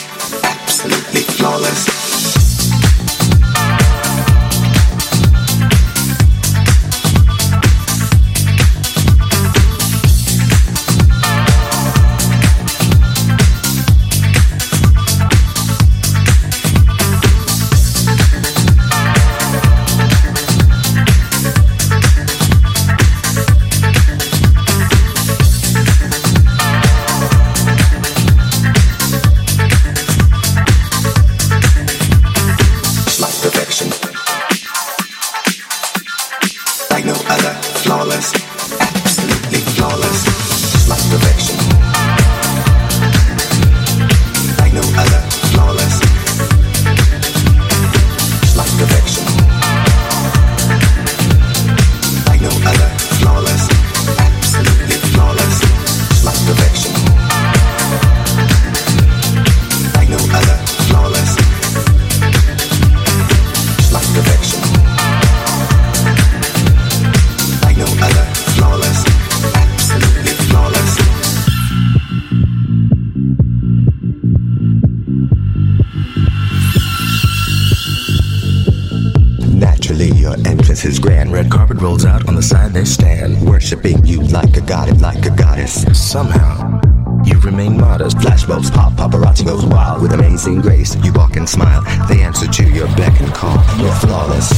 worshiping 83.71 84.05
you 84.05 84.21
like 84.21 84.57
a 84.57 84.61
god, 84.61 84.99
like 85.01 85.25
a 85.25 85.29
goddess. 85.29 85.85
Somehow, 85.97 86.81
You 87.23 87.39
remain 87.41 87.77
modest. 87.77 88.17
Flashbulbs 88.17 88.73
pop, 88.73 88.93
paparazzi 88.93 89.45
goes 89.45 89.65
wild. 89.65 90.01
With 90.01 90.11
amazing 90.11 90.61
grace, 90.61 90.95
you 91.03 91.13
walk 91.13 91.35
and 91.37 91.47
smile. 91.47 91.81
They 92.09 92.21
answer 92.21 92.47
to 92.47 92.63
your 92.63 92.87
beck 92.97 93.21
and 93.21 93.31
call. 93.33 93.55
You're 93.77 93.93
flawless. 94.01 94.51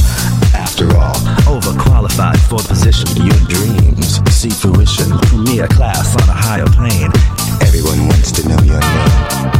After 0.54 0.86
all, 0.96 1.14
overqualified 1.44 2.40
for 2.48 2.58
the 2.58 2.68
position. 2.68 3.06
Your 3.22 3.38
dreams 3.46 4.18
see 4.32 4.50
fruition. 4.50 5.10
Premier 5.28 5.68
class 5.68 6.16
on 6.20 6.28
a 6.28 6.32
higher 6.32 6.66
plane. 6.66 7.12
Everyone 7.60 8.08
wants 8.08 8.32
to 8.32 8.48
know 8.48 8.58
your 8.64 8.80
name. 8.80 9.52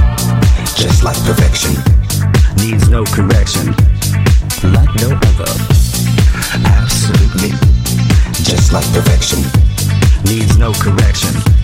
Just 0.75 1.05
like 1.05 1.19
perfection. 1.29 1.75
Needs 2.57 2.89
no 2.89 3.05
correction. 3.05 3.94
Like 8.75 8.93
perfection. 8.93 9.39
Needs 10.25 10.59
no 10.59 10.73
correction. 10.73 11.64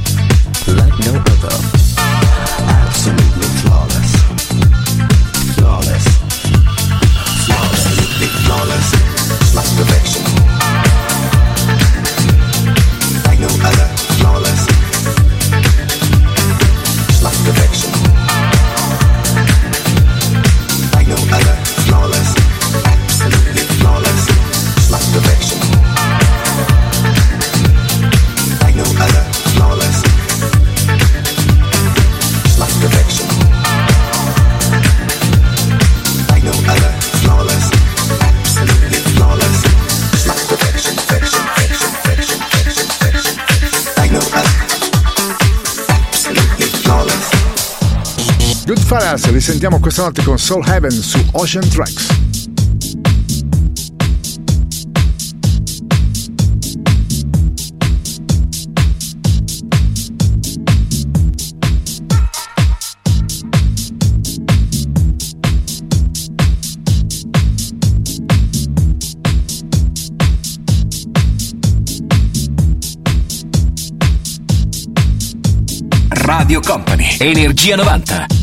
Risentiamo 49.70 49.80
questa 49.80 50.02
notte 50.02 50.22
con 50.24 50.36
Soul 50.36 50.66
Heaven 50.66 50.90
su 50.90 51.24
Ocean 51.30 51.68
Tracks. 51.68 52.08
Radio 76.08 76.60
Company, 76.60 77.16
Energia 77.20 77.76
90. 77.76 78.39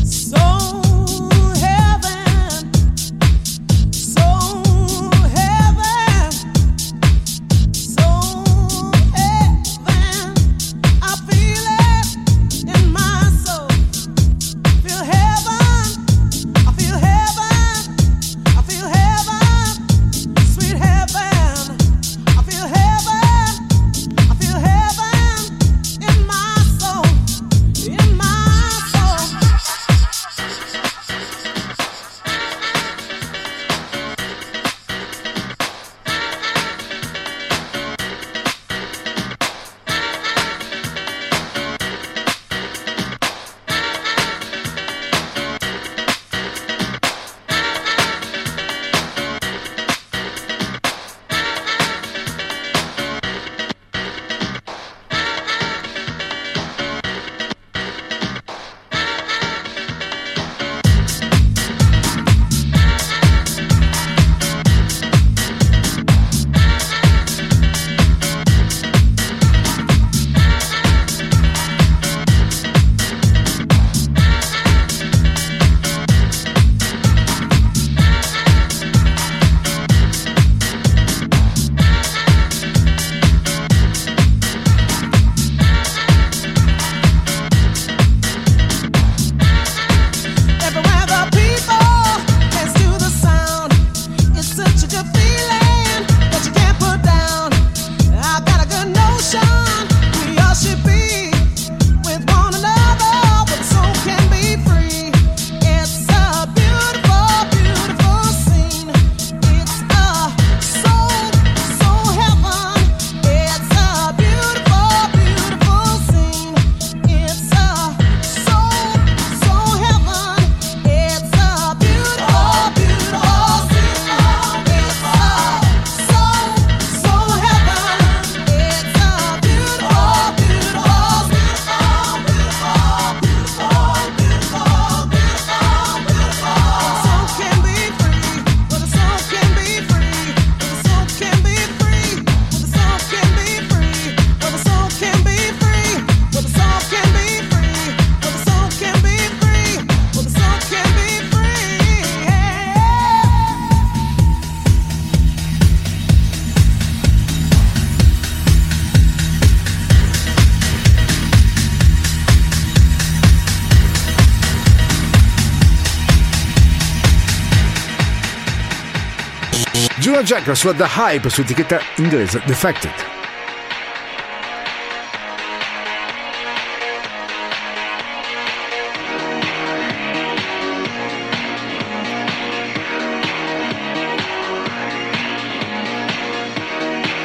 Jagger 170.28 170.54
sulla 170.54 170.74
The 170.74 170.86
Hype 170.94 171.30
su 171.30 171.40
etichetta 171.40 171.80
inglese 171.96 172.42
Defected. 172.44 172.92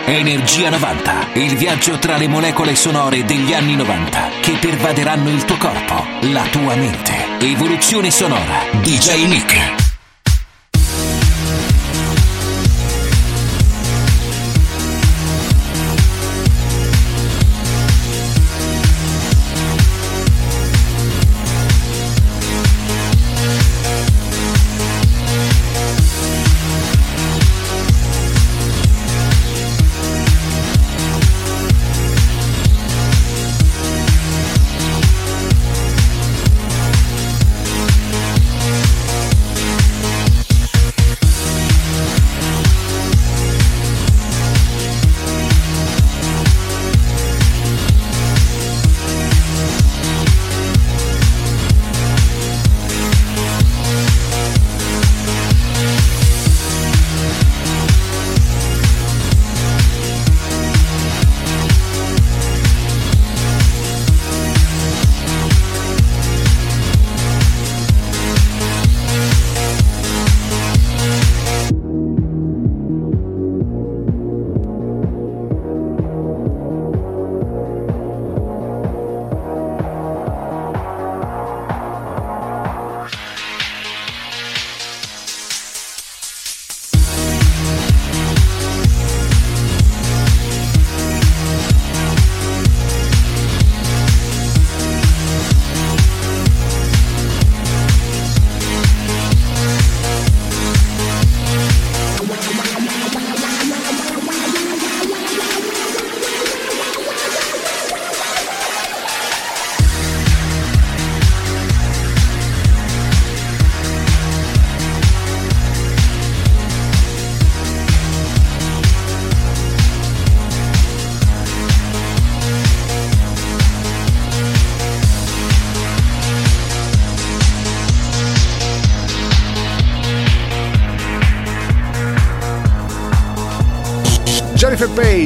Energia 0.05 0.69
90, 0.69 1.27
il 1.33 1.57
viaggio 1.57 1.99
tra 1.99 2.15
le 2.15 2.29
molecole 2.29 2.73
sonore 2.73 3.25
degli 3.25 3.51
anni 3.51 3.75
90 3.75 4.29
che 4.39 4.53
pervaderanno 4.61 5.29
il 5.29 5.43
tuo 5.43 5.57
corpo, 5.57 6.05
la 6.31 6.43
tua 6.43 6.75
mente. 6.77 7.11
Evoluzione 7.39 8.09
sonora. 8.09 8.59
DJ 8.81 9.25
Nick. 9.27 9.82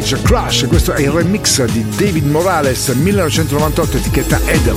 Crash, 0.07 0.21
Crash, 0.21 0.67
questo 0.67 0.93
è 0.93 1.01
il 1.01 1.09
remix 1.09 1.65
di 1.65 1.85
David 1.97 2.25
Morales 2.27 2.87
1998 2.87 3.97
etichetta 3.97 4.39
Edel. 4.45 4.75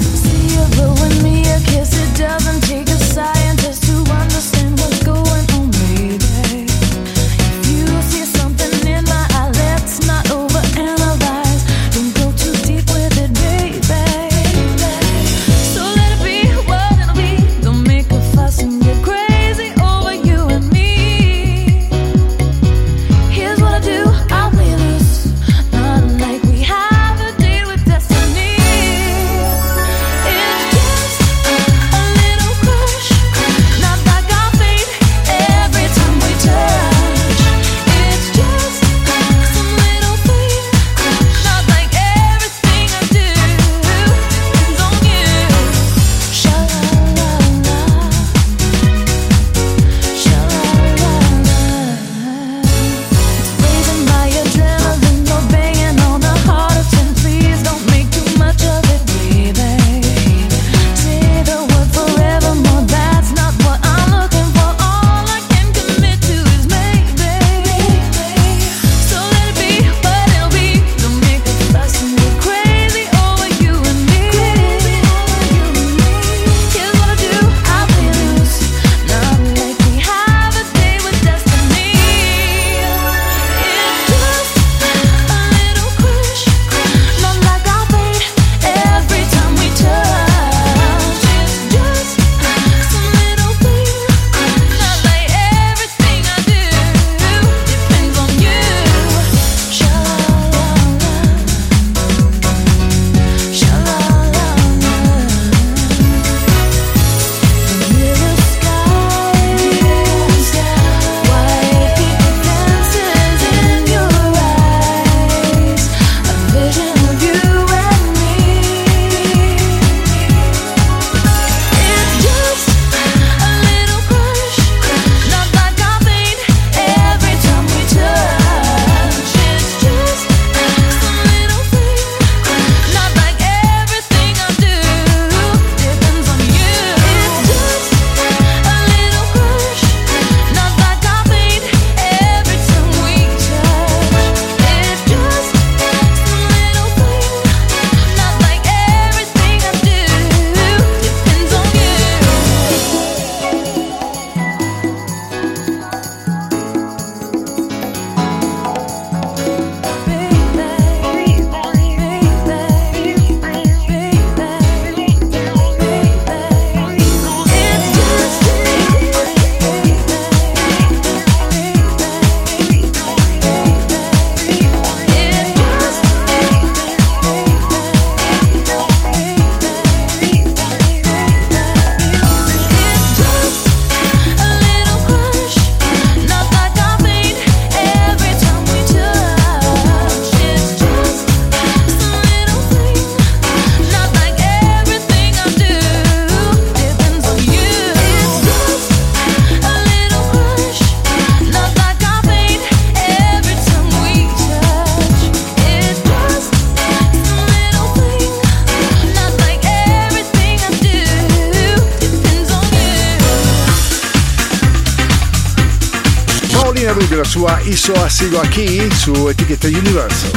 Yo 217.92 218.08
sigo 218.08 218.40
aquí, 218.40 218.88
su 218.92 219.30
etiqueta 219.30 219.66
Universal. 219.66 220.30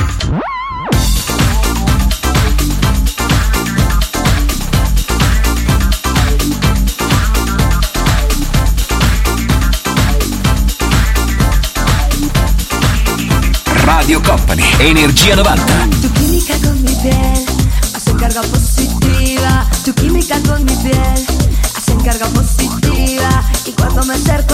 Radio 13.85 14.23
Company, 14.23 14.63
Energia 14.80 15.35
90. 15.35 15.65
Tu 16.01 16.11
química 16.13 16.57
con 16.57 16.81
mi 16.81 16.95
piel, 16.95 17.45
hacen 17.95 18.17
carga 18.17 18.41
positiva. 18.41 19.69
Tu 19.85 19.93
química 19.93 20.39
con 20.47 20.65
mi 20.65 20.75
piel, 20.77 21.25
hacen 21.77 21.99
carga 21.99 22.25
positiva. 22.30 23.43
Y 23.67 23.71
cuando 23.73 24.03
me 24.05 24.15
acerco 24.15 24.52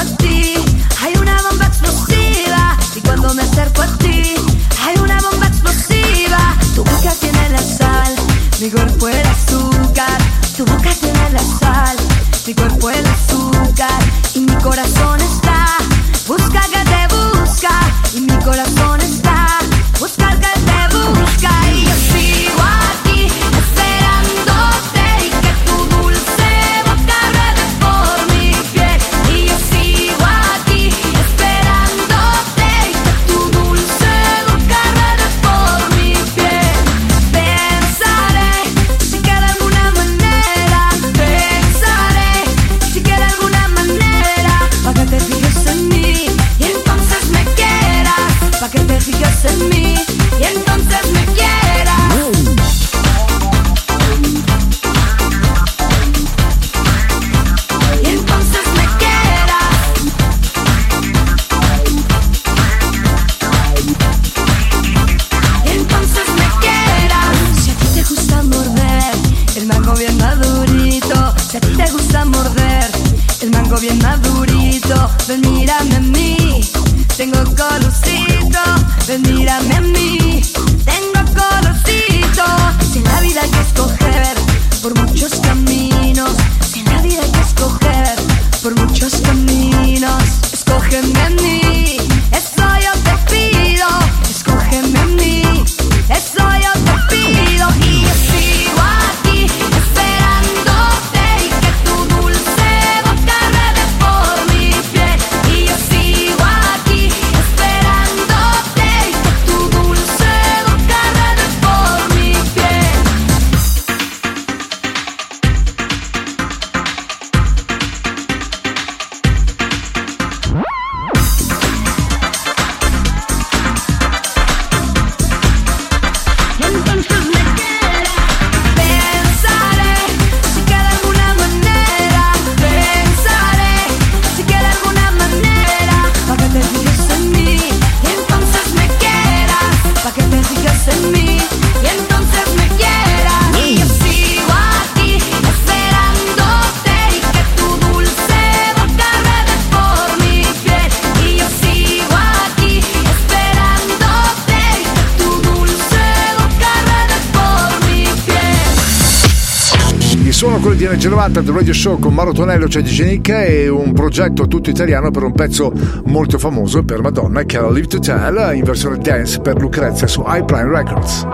puntata 161.29 161.41
del 161.41 161.53
Radio 161.53 161.73
Show 161.73 161.99
con 161.99 162.13
Maro 162.13 162.31
Tonello, 162.31 162.65
c'è 162.65 162.81
di 162.81 162.89
Genica 162.89 163.43
e 163.43 163.67
un 163.67 163.93
progetto 163.93 164.47
tutto 164.47 164.71
italiano 164.71 165.11
per 165.11 165.23
un 165.23 165.31
pezzo 165.31 165.71
molto 166.05 166.39
famoso 166.39 166.83
per 166.83 167.01
Madonna 167.01 167.43
che 167.43 167.57
è 167.57 167.61
la 167.61 167.69
Live 167.69 167.87
to 167.87 167.99
Tell 167.99 168.55
in 168.55 168.63
versione 168.63 168.97
dance 168.97 169.39
per 169.39 169.59
Lucrezia 169.59 170.07
su 170.07 170.23
iPrime 170.25 170.71
Records. 170.71 171.27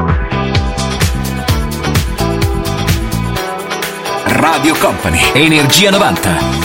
Radio 4.26 4.76
Company, 4.76 5.20
Energia 5.34 5.92
90. 5.92 6.65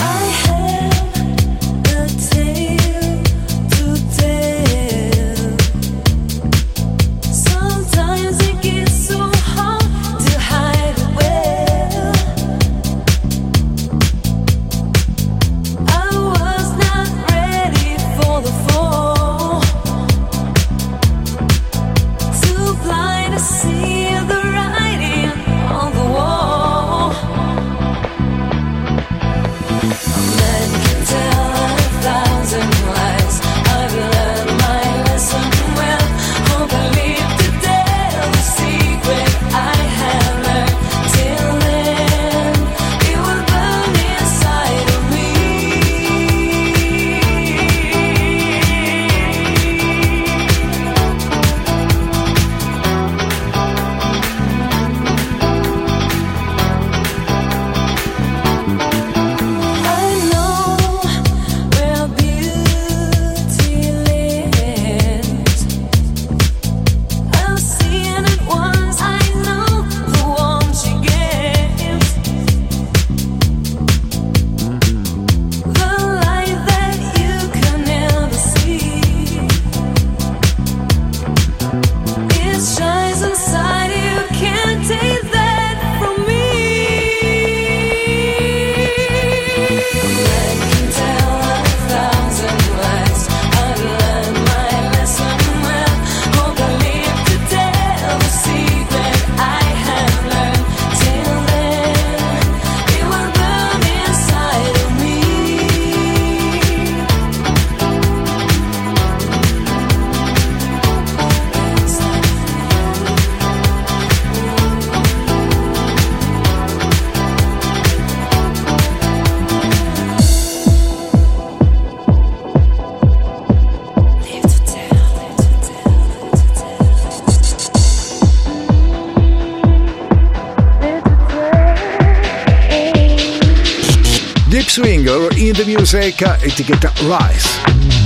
In 135.92 135.98
the 135.98 136.06
music, 136.06 136.20
etichetta 136.42 136.92
Rise. 137.08 137.99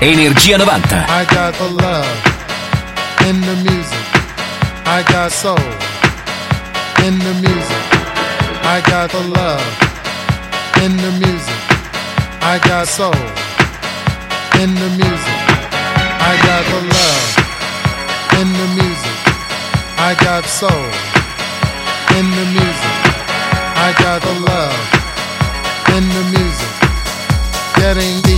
Energia 0.00 0.56
90. 0.56 0.96
I 0.96 1.26
got 1.26 1.52
the 1.60 1.68
love 1.76 2.08
in 3.28 3.38
the 3.42 3.54
music. 3.68 4.06
I 4.86 5.04
got 5.06 5.30
soul 5.30 5.60
in 7.04 7.18
the 7.18 7.34
music. 7.44 7.84
I 8.64 8.80
got 8.88 9.10
the 9.10 9.20
love 9.20 9.60
in 10.80 10.96
the 10.96 11.12
music. 11.20 11.60
I 12.40 12.58
got 12.64 12.88
soul 12.88 13.12
in 14.56 14.72
the 14.72 14.88
music. 14.96 15.40
I 16.16 16.32
got 16.48 16.64
the 16.72 16.80
love 16.96 17.28
in 18.40 18.48
the 18.56 18.68
music. 18.80 19.18
I 20.00 20.16
got 20.24 20.46
soul 20.48 20.88
in 22.16 22.24
the 22.24 22.46
music. 22.56 22.96
I 23.76 23.92
got 24.00 24.22
the 24.22 24.34
love 24.48 24.80
in 25.92 26.08
the 26.08 26.24
music. 26.32 26.72
Getting 27.76 28.29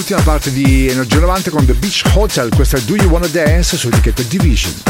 quarta 0.00 0.14
ed 0.14 0.16
ultima 0.16 0.20
parte 0.22 0.52
di 0.52 0.88
Energia 0.88 1.18
90 1.18 1.50
con 1.50 1.66
The 1.66 1.74
Beach 1.74 2.02
Hotel. 2.14 2.48
Questa 2.54 2.76
è 2.76 2.80
Do 2.80 2.96
You 2.96 3.08
Wanna 3.10 3.26
Dance 3.28 3.76
su 3.76 3.88
etichetta 3.88 4.22
Division. 4.22 4.89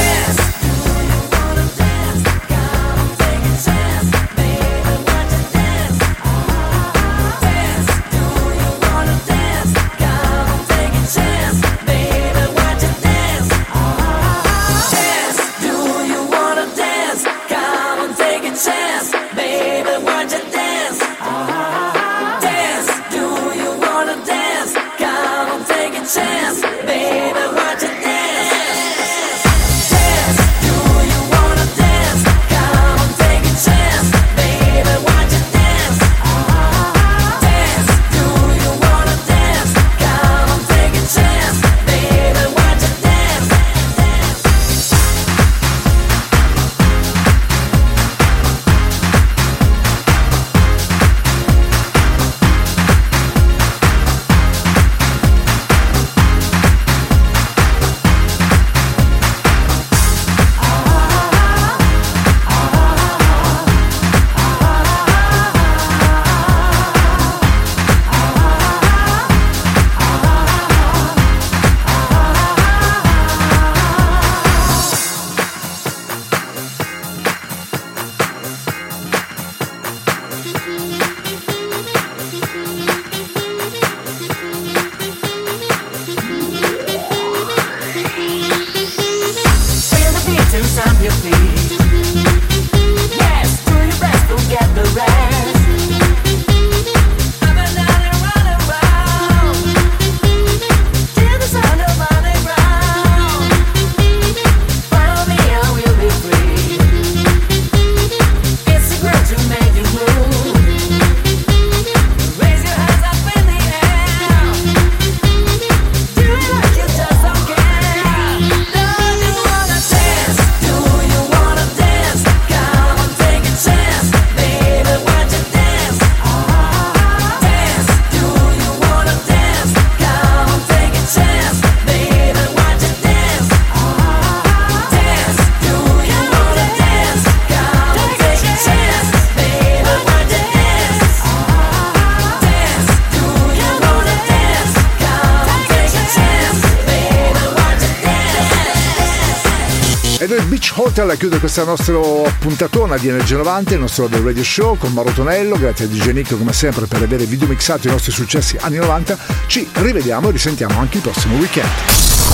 A 151.01 151.15
chiudere 151.15 151.39
questa 151.39 151.63
nostra 151.63 151.97
puntatona 152.39 152.95
di 152.95 153.09
Energia 153.09 153.35
90, 153.35 153.73
il 153.73 153.79
nostro 153.79 154.07
The 154.07 154.21
Radio 154.21 154.43
Show 154.43 154.77
con 154.77 154.93
Mauro 154.93 155.11
Tonello. 155.11 155.57
Grazie 155.57 155.85
a 155.85 155.87
DJ 155.87 156.11
Nick 156.11 156.37
come 156.37 156.53
sempre 156.53 156.85
per 156.85 157.01
aver 157.01 157.25
video 157.25 157.47
mixato 157.47 157.87
i 157.87 157.91
nostri 157.91 158.11
successi 158.11 158.55
anni 158.61 158.77
90. 158.77 159.17
Ci 159.47 159.67
rivediamo 159.73 160.29
e 160.29 160.31
risentiamo 160.31 160.79
anche 160.79 160.97
il 160.97 161.03
prossimo 161.03 161.37
weekend. 161.37 161.67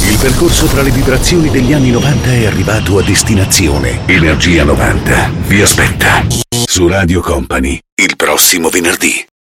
Il 0.10 0.18
percorso 0.18 0.66
tra 0.68 0.82
le 0.82 0.92
vibrazioni 0.92 1.50
degli 1.50 1.74
anni 1.74 1.92
90 1.92 2.30
è 2.30 2.46
arrivato 2.46 3.00
a 3.00 3.04
destinazione. 3.04 4.02
Energia 4.06 4.64
90 4.64 5.32
vi 5.48 5.62
aspetta 5.62 6.26
su 6.50 6.88
Radio 6.88 7.22
Company 7.22 7.80
il 7.96 8.16
prossimo 8.16 8.70
venerdì. 8.70 9.27